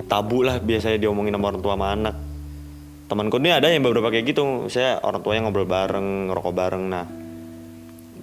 tabu 0.05 0.45
lah 0.45 0.61
biasanya 0.61 1.01
diomongin 1.01 1.33
sama 1.33 1.49
orang 1.49 1.63
tua 1.65 1.73
sama 1.73 1.87
anak. 1.89 2.15
Temanku 3.09 3.37
ini 3.41 3.49
ada 3.49 3.67
yang 3.73 3.81
beberapa 3.81 4.13
kayak 4.13 4.29
gitu. 4.29 4.69
Saya 4.69 5.01
orang 5.01 5.25
tuanya 5.25 5.49
ngobrol 5.49 5.65
bareng 5.65 6.29
ngerokok 6.29 6.53
bareng. 6.53 6.83
Nah 6.85 7.22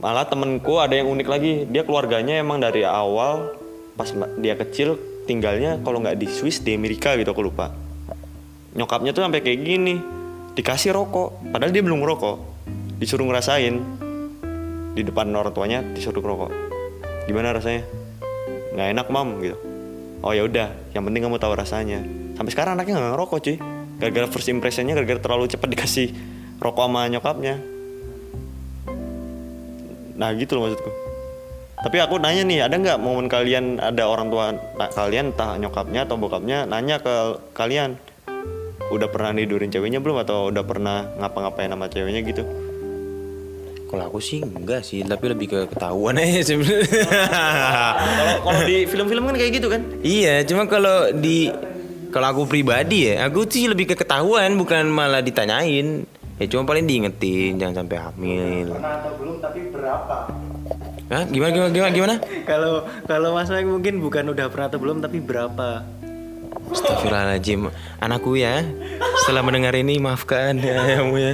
malah 0.00 0.24
temenku 0.24 0.80
ada 0.80 0.96
yang 0.96 1.12
unik 1.12 1.28
lagi. 1.28 1.52
Dia 1.68 1.84
keluarganya 1.84 2.40
emang 2.40 2.58
dari 2.58 2.82
awal 2.82 3.52
pas 3.94 4.08
dia 4.40 4.56
kecil 4.56 4.96
tinggalnya 5.28 5.76
kalau 5.84 6.00
nggak 6.00 6.16
di 6.16 6.26
Swiss 6.26 6.64
di 6.64 6.72
Amerika 6.72 7.14
gitu 7.20 7.30
aku 7.30 7.44
lupa. 7.44 7.70
Nyokapnya 8.74 9.12
tuh 9.12 9.22
sampai 9.22 9.44
kayak 9.44 9.60
gini 9.60 10.00
dikasih 10.56 10.96
rokok. 10.96 11.52
Padahal 11.52 11.70
dia 11.70 11.84
belum 11.84 12.00
ngerokok 12.00 12.36
disuruh 12.96 13.28
ngerasain. 13.28 13.76
Di 14.90 15.06
depan 15.06 15.30
orang 15.36 15.54
tuanya 15.54 15.84
disuruh 15.84 16.18
ngerokok. 16.18 16.50
Gimana 17.28 17.54
rasanya? 17.54 17.86
Nggak 18.74 18.88
enak 18.96 19.06
mam 19.12 19.28
gitu. 19.44 19.56
Oh 20.20 20.32
ya 20.32 20.44
udah 20.44 20.96
yang 20.96 21.04
penting 21.04 21.22
kamu 21.28 21.36
tahu 21.36 21.54
rasanya. 21.54 22.00
Sampai 22.34 22.50
sekarang 22.56 22.80
anaknya 22.80 22.98
nggak 22.98 23.14
ngerokok 23.14 23.38
cuy. 23.44 23.56
Gara-gara 24.00 24.26
first 24.32 24.48
impressionnya 24.48 24.96
gara-gara 24.96 25.20
terlalu 25.20 25.44
cepat 25.52 25.68
dikasih 25.76 26.08
rokok 26.56 26.88
sama 26.88 27.04
nyokapnya 27.12 27.79
nah 30.20 30.36
gitu 30.36 30.52
loh 30.54 30.68
maksudku 30.68 30.90
tapi 31.80 31.96
aku 31.96 32.20
nanya 32.20 32.44
nih 32.44 32.58
ada 32.60 32.76
nggak 32.76 32.98
momen 33.00 33.24
kalian 33.24 33.80
ada 33.80 34.04
orang 34.04 34.28
tua 34.28 34.52
na- 34.52 34.92
kalian 34.92 35.32
entah 35.32 35.56
nyokapnya 35.56 36.04
atau 36.04 36.20
bokapnya 36.20 36.68
nanya 36.68 37.00
ke 37.00 37.14
kalian 37.56 37.96
udah 38.92 39.08
pernah 39.08 39.32
nidurin 39.32 39.72
ceweknya 39.72 39.96
belum 39.96 40.20
atau 40.20 40.52
udah 40.52 40.60
pernah 40.60 41.08
ngapa-ngapain 41.16 41.72
sama 41.72 41.88
ceweknya 41.88 42.20
gitu 42.20 42.44
Kalau 43.90 44.06
aku 44.06 44.22
sih 44.22 44.38
enggak 44.38 44.86
sih, 44.86 45.02
tapi 45.02 45.34
lebih 45.34 45.50
ke 45.50 45.60
ketahuan 45.66 46.14
aja 46.14 46.46
sebenarnya. 46.46 47.02
kalau 47.98 48.34
kalau 48.46 48.60
di 48.62 48.86
film-film 48.86 49.26
kan 49.26 49.34
kayak 49.34 49.52
gitu 49.58 49.66
kan 49.66 49.82
iya, 50.06 50.46
cuma 50.46 50.70
kalau 50.70 51.10
di 51.10 51.50
kalau 52.14 52.26
aku 52.30 52.42
pribadi 52.46 53.10
ya, 53.10 53.26
aku 53.26 53.50
sih 53.50 53.66
lebih 53.66 53.90
ke 53.90 53.98
ketahuan 53.98 54.54
bukan 54.54 54.86
malah 54.86 55.22
ditanyain. 55.22 56.06
Ya 56.38 56.46
cuma 56.46 56.62
paling 56.64 56.86
diingetin 56.86 57.58
jangan 57.58 57.82
sampai 57.82 57.98
hamil. 57.98 58.78
atau 58.78 59.10
belum 59.18 59.42
tapi 59.42 59.69
Hah? 61.10 61.26
Gimana 61.26 61.50
gimana 61.50 61.70
gimana 61.74 61.90
gimana? 61.90 62.14
kalau 62.46 62.86
kalau 63.10 63.34
mas 63.34 63.50
Mike 63.50 63.66
mungkin 63.66 63.98
bukan 63.98 64.30
udah 64.30 64.46
pernah 64.46 64.70
atau 64.70 64.78
belum 64.78 65.02
tapi 65.02 65.18
berapa? 65.18 65.82
Astagfirullahaladzim. 66.70 67.66
Anakku 67.98 68.38
ya 68.38 68.62
Setelah 69.26 69.42
mendengar 69.42 69.74
ini 69.74 69.98
maafkan 69.98 70.62
ya 70.62 71.02
kamu 71.02 71.16
ya. 71.18 71.32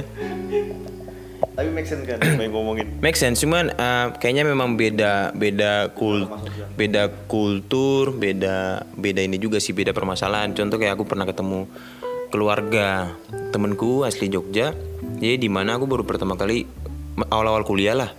Tapi 1.57 1.69
make 1.73 1.89
sense 1.89 2.05
kan 2.05 2.21
yang 2.21 2.53
ngomongin? 2.53 2.85
Make 3.01 3.17
sense, 3.17 3.41
cuman 3.41 3.73
uh, 3.73 4.13
kayaknya 4.21 4.45
memang 4.45 4.77
beda 4.77 5.33
beda 5.33 5.89
kul 5.97 6.29
beda 6.77 7.09
kultur, 7.25 8.13
beda 8.13 8.85
beda 8.93 9.25
ini 9.25 9.41
juga 9.41 9.57
sih 9.57 9.73
beda 9.73 9.89
permasalahan. 9.89 10.53
Contoh 10.53 10.77
kayak 10.77 10.97
aku 10.97 11.09
pernah 11.09 11.25
ketemu 11.25 11.65
keluarga 12.29 13.09
temenku 13.49 14.05
asli 14.05 14.29
Jogja, 14.29 14.77
jadi 15.17 15.41
di 15.41 15.49
mana 15.49 15.81
aku 15.81 15.89
baru 15.89 16.05
pertama 16.05 16.37
kali 16.37 16.69
awal-awal 17.33 17.65
kuliah 17.65 17.97
lah, 17.97 18.13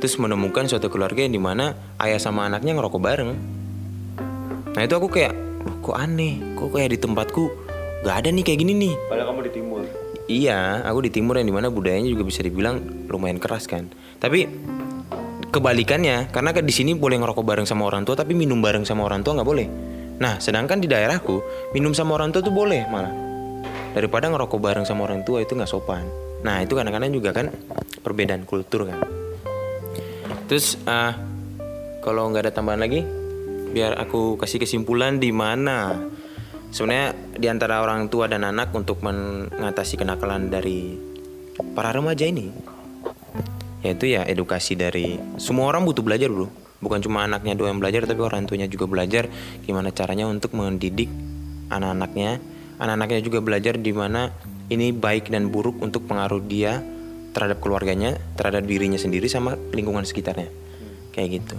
terus 0.00 0.16
menemukan 0.16 0.66
suatu 0.66 0.88
keluarga 0.88 1.22
yang 1.22 1.36
di 1.36 1.42
mana 1.42 1.76
ayah 2.00 2.18
sama 2.18 2.48
anaknya 2.48 2.74
ngerokok 2.74 3.00
bareng. 3.00 3.30
Nah 4.72 4.80
itu 4.80 4.94
aku 4.96 5.12
kayak, 5.12 5.36
"Loh, 5.36 5.76
kok 5.84 5.96
aneh, 6.00 6.40
kok 6.56 6.72
kayak 6.72 6.96
di 6.96 6.98
tempatku 6.98 7.44
gak 8.00 8.24
ada 8.24 8.28
nih 8.32 8.44
kayak 8.44 8.58
gini 8.64 8.72
nih. 8.88 8.94
padahal 9.12 9.26
kamu 9.32 9.40
di 9.44 9.52
timur 9.52 9.80
Iya, 10.30 10.86
aku 10.86 10.98
di 11.02 11.10
timur 11.10 11.34
yang 11.42 11.50
di 11.50 11.54
mana 11.54 11.74
budayanya 11.74 12.06
juga 12.06 12.22
bisa 12.22 12.46
dibilang 12.46 12.78
lumayan 13.10 13.42
keras 13.42 13.66
kan. 13.66 13.90
Tapi 14.22 14.46
kebalikannya, 15.50 16.30
karena 16.30 16.54
di 16.54 16.70
sini 16.70 16.94
boleh 16.94 17.18
ngerokok 17.18 17.42
bareng 17.42 17.66
sama 17.66 17.90
orang 17.90 18.06
tua, 18.06 18.14
tapi 18.14 18.38
minum 18.38 18.62
bareng 18.62 18.86
sama 18.86 19.02
orang 19.10 19.26
tua 19.26 19.42
nggak 19.42 19.48
boleh. 19.50 19.66
Nah, 20.22 20.38
sedangkan 20.38 20.78
di 20.78 20.86
daerahku 20.86 21.42
minum 21.74 21.90
sama 21.98 22.14
orang 22.14 22.30
tua 22.30 22.46
tuh 22.46 22.54
boleh 22.54 22.86
malah. 22.86 23.10
Daripada 23.90 24.30
ngerokok 24.30 24.60
bareng 24.62 24.86
sama 24.86 25.10
orang 25.10 25.26
tua 25.26 25.42
itu 25.42 25.58
nggak 25.58 25.66
sopan. 25.66 26.06
Nah, 26.46 26.62
itu 26.62 26.78
kadang-kadang 26.78 27.10
juga 27.10 27.34
kan 27.34 27.50
perbedaan 28.06 28.46
kultur 28.46 28.86
kan. 28.86 29.19
Terus 30.50 30.74
ah, 30.90 31.14
kalau 32.02 32.26
nggak 32.26 32.50
ada 32.50 32.52
tambahan 32.58 32.82
lagi, 32.82 33.06
biar 33.70 33.94
aku 34.02 34.34
kasih 34.34 34.58
kesimpulan 34.58 35.22
di 35.22 35.30
mana. 35.30 35.94
Sebenarnya 36.74 37.14
di 37.38 37.46
antara 37.46 37.78
orang 37.82 38.10
tua 38.10 38.26
dan 38.26 38.42
anak 38.42 38.74
untuk 38.74 38.98
mengatasi 39.06 39.94
kenakalan 39.94 40.50
dari 40.50 40.98
para 41.74 41.94
remaja 41.94 42.26
ini 42.26 42.50
yaitu 43.80 44.12
ya 44.12 44.28
edukasi 44.28 44.76
dari 44.76 45.16
semua 45.40 45.72
orang 45.72 45.88
butuh 45.88 46.04
belajar 46.04 46.28
bro 46.28 46.52
bukan 46.84 47.00
cuma 47.00 47.24
anaknya 47.24 47.56
doang 47.56 47.80
belajar 47.80 48.04
tapi 48.04 48.20
orang 48.20 48.44
tuanya 48.44 48.68
juga 48.68 48.84
belajar 48.84 49.24
gimana 49.64 49.88
caranya 49.88 50.28
untuk 50.28 50.52
mendidik 50.52 51.08
anak-anaknya. 51.70 52.42
Anak-anaknya 52.80 53.20
juga 53.20 53.38
belajar 53.44 53.76
di 53.76 53.92
mana 53.92 54.32
ini 54.72 54.90
baik 54.90 55.28
dan 55.28 55.52
buruk 55.52 55.84
untuk 55.84 56.08
pengaruh 56.08 56.40
dia 56.44 56.80
terhadap 57.30 57.62
keluarganya 57.62 58.18
terhadap 58.34 58.66
dirinya 58.66 58.98
sendiri 58.98 59.30
sama 59.30 59.54
lingkungan 59.70 60.02
sekitarnya 60.06 60.50
kayak 61.14 61.42
gitu 61.42 61.56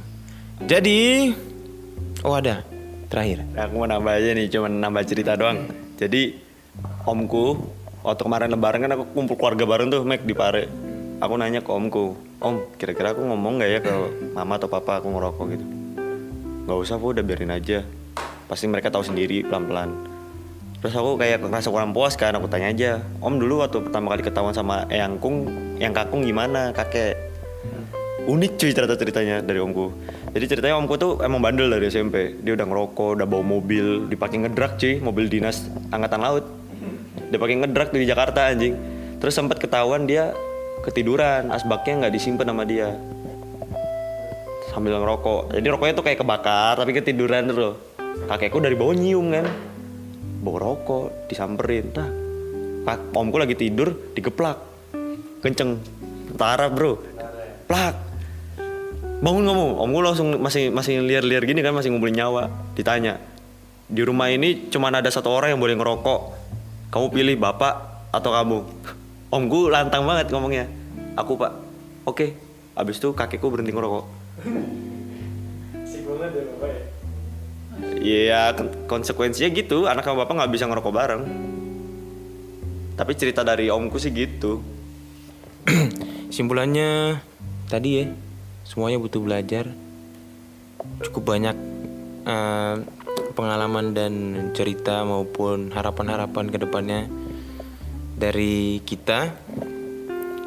jadi 0.66 1.32
oh 2.22 2.36
ada 2.38 2.66
terakhir 3.12 3.44
Nah, 3.52 3.68
aku 3.68 3.74
mau 3.76 3.90
nambah 3.92 4.14
aja 4.16 4.32
nih, 4.32 4.48
cuman 4.48 4.72
nambah 4.80 5.04
cerita 5.04 5.36
doang. 5.36 5.68
Jadi 6.00 6.32
omku 7.04 7.60
waktu 8.02 8.22
kemarin 8.24 8.50
lebaran 8.56 8.80
kan 8.88 8.92
aku 8.96 9.04
kumpul 9.12 9.36
keluarga 9.36 9.68
bareng 9.68 9.92
tuh, 9.92 10.02
Mac 10.08 10.24
di 10.24 10.32
Pare. 10.32 10.72
Aku 11.22 11.38
nanya 11.38 11.62
ke 11.62 11.70
omku, 11.70 12.18
Om, 12.42 12.74
kira-kira 12.80 13.14
aku 13.14 13.22
ngomong 13.22 13.62
nggak 13.62 13.70
ya 13.70 13.80
ke 13.86 13.94
mama 14.34 14.58
atau 14.58 14.66
papa 14.66 14.98
aku 14.98 15.14
ngerokok 15.14 15.46
gitu? 15.54 15.66
Gak 16.66 16.78
usah, 16.82 16.98
Bu, 16.98 17.14
udah 17.14 17.22
biarin 17.22 17.54
aja. 17.54 17.86
Pasti 18.50 18.66
mereka 18.66 18.90
tahu 18.90 19.06
sendiri 19.06 19.46
pelan-pelan. 19.46 19.94
Terus 20.82 20.98
aku 20.98 21.22
kayak 21.22 21.46
ngerasa 21.46 21.70
kurang 21.70 21.94
puas 21.94 22.18
kan, 22.18 22.34
aku 22.34 22.50
tanya 22.50 22.74
aja, 22.74 22.92
Om 23.22 23.38
dulu 23.38 23.62
waktu 23.62 23.86
pertama 23.86 24.10
kali 24.18 24.26
ketahuan 24.26 24.54
sama 24.58 24.90
Eyang 24.90 25.22
Kung, 25.22 25.46
yang 25.78 25.94
kakung 25.94 26.26
gimana, 26.26 26.74
kakek? 26.74 27.32
unik 28.22 28.52
cuy 28.62 28.72
cerita 28.74 28.94
ceritanya 28.94 29.42
dari 29.42 29.58
omku. 29.58 29.90
Jadi 30.32 30.46
ceritanya 30.46 30.78
omku 30.78 30.94
tuh 30.98 31.18
emang 31.26 31.42
bandel 31.42 31.74
dari 31.74 31.90
SMP 31.90 32.38
dia 32.46 32.54
udah 32.54 32.68
ngerokok 32.70 33.18
udah 33.18 33.28
bawa 33.28 33.44
mobil 33.44 34.06
dipakai 34.06 34.46
ngedrak 34.46 34.78
cuy 34.78 35.02
mobil 35.02 35.26
dinas 35.26 35.66
angkatan 35.90 36.22
laut. 36.22 36.46
Dia 37.34 37.40
pakai 37.40 37.56
ngedrak 37.66 37.90
di 37.96 38.06
Jakarta 38.06 38.52
anjing. 38.52 38.78
Terus 39.18 39.34
sempat 39.34 39.58
ketahuan 39.58 40.06
dia 40.06 40.36
ketiduran 40.86 41.50
asbaknya 41.50 42.06
nggak 42.06 42.14
disimpan 42.14 42.46
sama 42.46 42.64
dia. 42.66 42.94
Sambil 44.70 44.96
ngerokok. 45.02 45.58
Jadi 45.58 45.68
rokoknya 45.68 45.94
tuh 45.98 46.06
kayak 46.06 46.20
kebakar 46.22 46.74
tapi 46.78 46.92
ketiduran 46.94 47.50
tuh 47.50 47.74
kakekku 48.30 48.62
dari 48.62 48.78
bawah 48.78 48.94
nyium 48.94 49.34
kan 49.34 49.50
bawa 50.42 50.58
rokok 50.58 51.30
disamperin. 51.30 51.94
Kak- 52.82 53.14
omku 53.14 53.38
lagi 53.38 53.54
tidur 53.54 53.94
digeplak. 54.18 54.58
Kenceng. 55.46 55.78
Tara 56.34 56.68
bro. 56.74 56.98
Plak. 57.70 57.96
Bangun 59.22 59.46
kamu. 59.46 59.66
Omku 59.78 60.00
langsung 60.02 60.28
masih 60.42 60.74
masih 60.74 61.06
liar-liar 61.06 61.46
gini 61.46 61.62
kan 61.62 61.78
masih 61.78 61.94
ngumpulin 61.94 62.18
nyawa. 62.18 62.50
Ditanya 62.74 63.22
di 63.86 64.02
rumah 64.02 64.34
ini 64.34 64.68
cuma 64.74 64.90
ada 64.90 65.08
satu 65.14 65.30
orang 65.30 65.54
yang 65.54 65.62
boleh 65.62 65.78
ngerokok. 65.78 66.20
Kamu 66.90 67.08
pilih 67.14 67.38
bapak 67.38 68.10
atau 68.10 68.34
kamu? 68.34 68.58
Omku 69.38 69.70
lantang 69.70 70.10
banget 70.10 70.34
ngomongnya. 70.34 70.66
Aku 71.16 71.38
pak. 71.38 71.54
Oke. 72.10 72.34
Abis 72.72 72.98
itu 72.98 73.12
kakekku 73.12 73.52
berhenti 73.52 73.76
ngerokok 73.76 74.06
Iya, 78.02 78.58
kon- 78.58 78.90
konsekuensinya 78.90 79.50
gitu. 79.54 79.86
Anak 79.86 80.04
sama 80.04 80.26
bapak 80.26 80.36
nggak 80.42 80.54
bisa 80.54 80.66
ngerokok 80.68 80.94
bareng. 80.94 81.24
Tapi 82.98 83.12
cerita 83.16 83.42
dari 83.42 83.72
omku 83.72 83.98
sih 83.98 84.12
gitu. 84.12 84.62
Simpulannya 86.36 87.22
tadi 87.72 87.90
ya, 88.02 88.06
semuanya 88.66 88.98
butuh 89.00 89.22
belajar. 89.24 89.72
Cukup 91.02 91.34
banyak 91.34 91.56
eh, 92.26 92.76
pengalaman 93.34 93.96
dan 93.96 94.14
cerita 94.54 95.02
maupun 95.08 95.72
harapan-harapan 95.72 96.46
ke 96.52 96.58
depannya 96.60 97.02
dari 98.18 98.84
kita. 98.86 99.34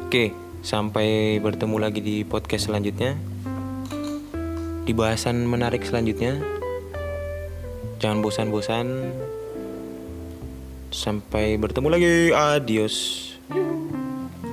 Oke, 0.05 0.31
sampai 0.63 1.41
bertemu 1.41 1.75
lagi 1.81 1.99
di 1.99 2.23
podcast 2.23 2.71
selanjutnya. 2.71 3.17
Di 4.85 4.93
bahasan 4.93 5.43
menarik 5.49 5.81
selanjutnya. 5.83 6.54
Jangan 8.05 8.21
bosan-bosan. 8.21 8.87
Sampai 10.93 11.57
bertemu 11.57 11.87
lagi. 11.89 12.13
Adios. 12.37 13.33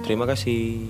Terima 0.09 0.25
kasih. 0.25 0.89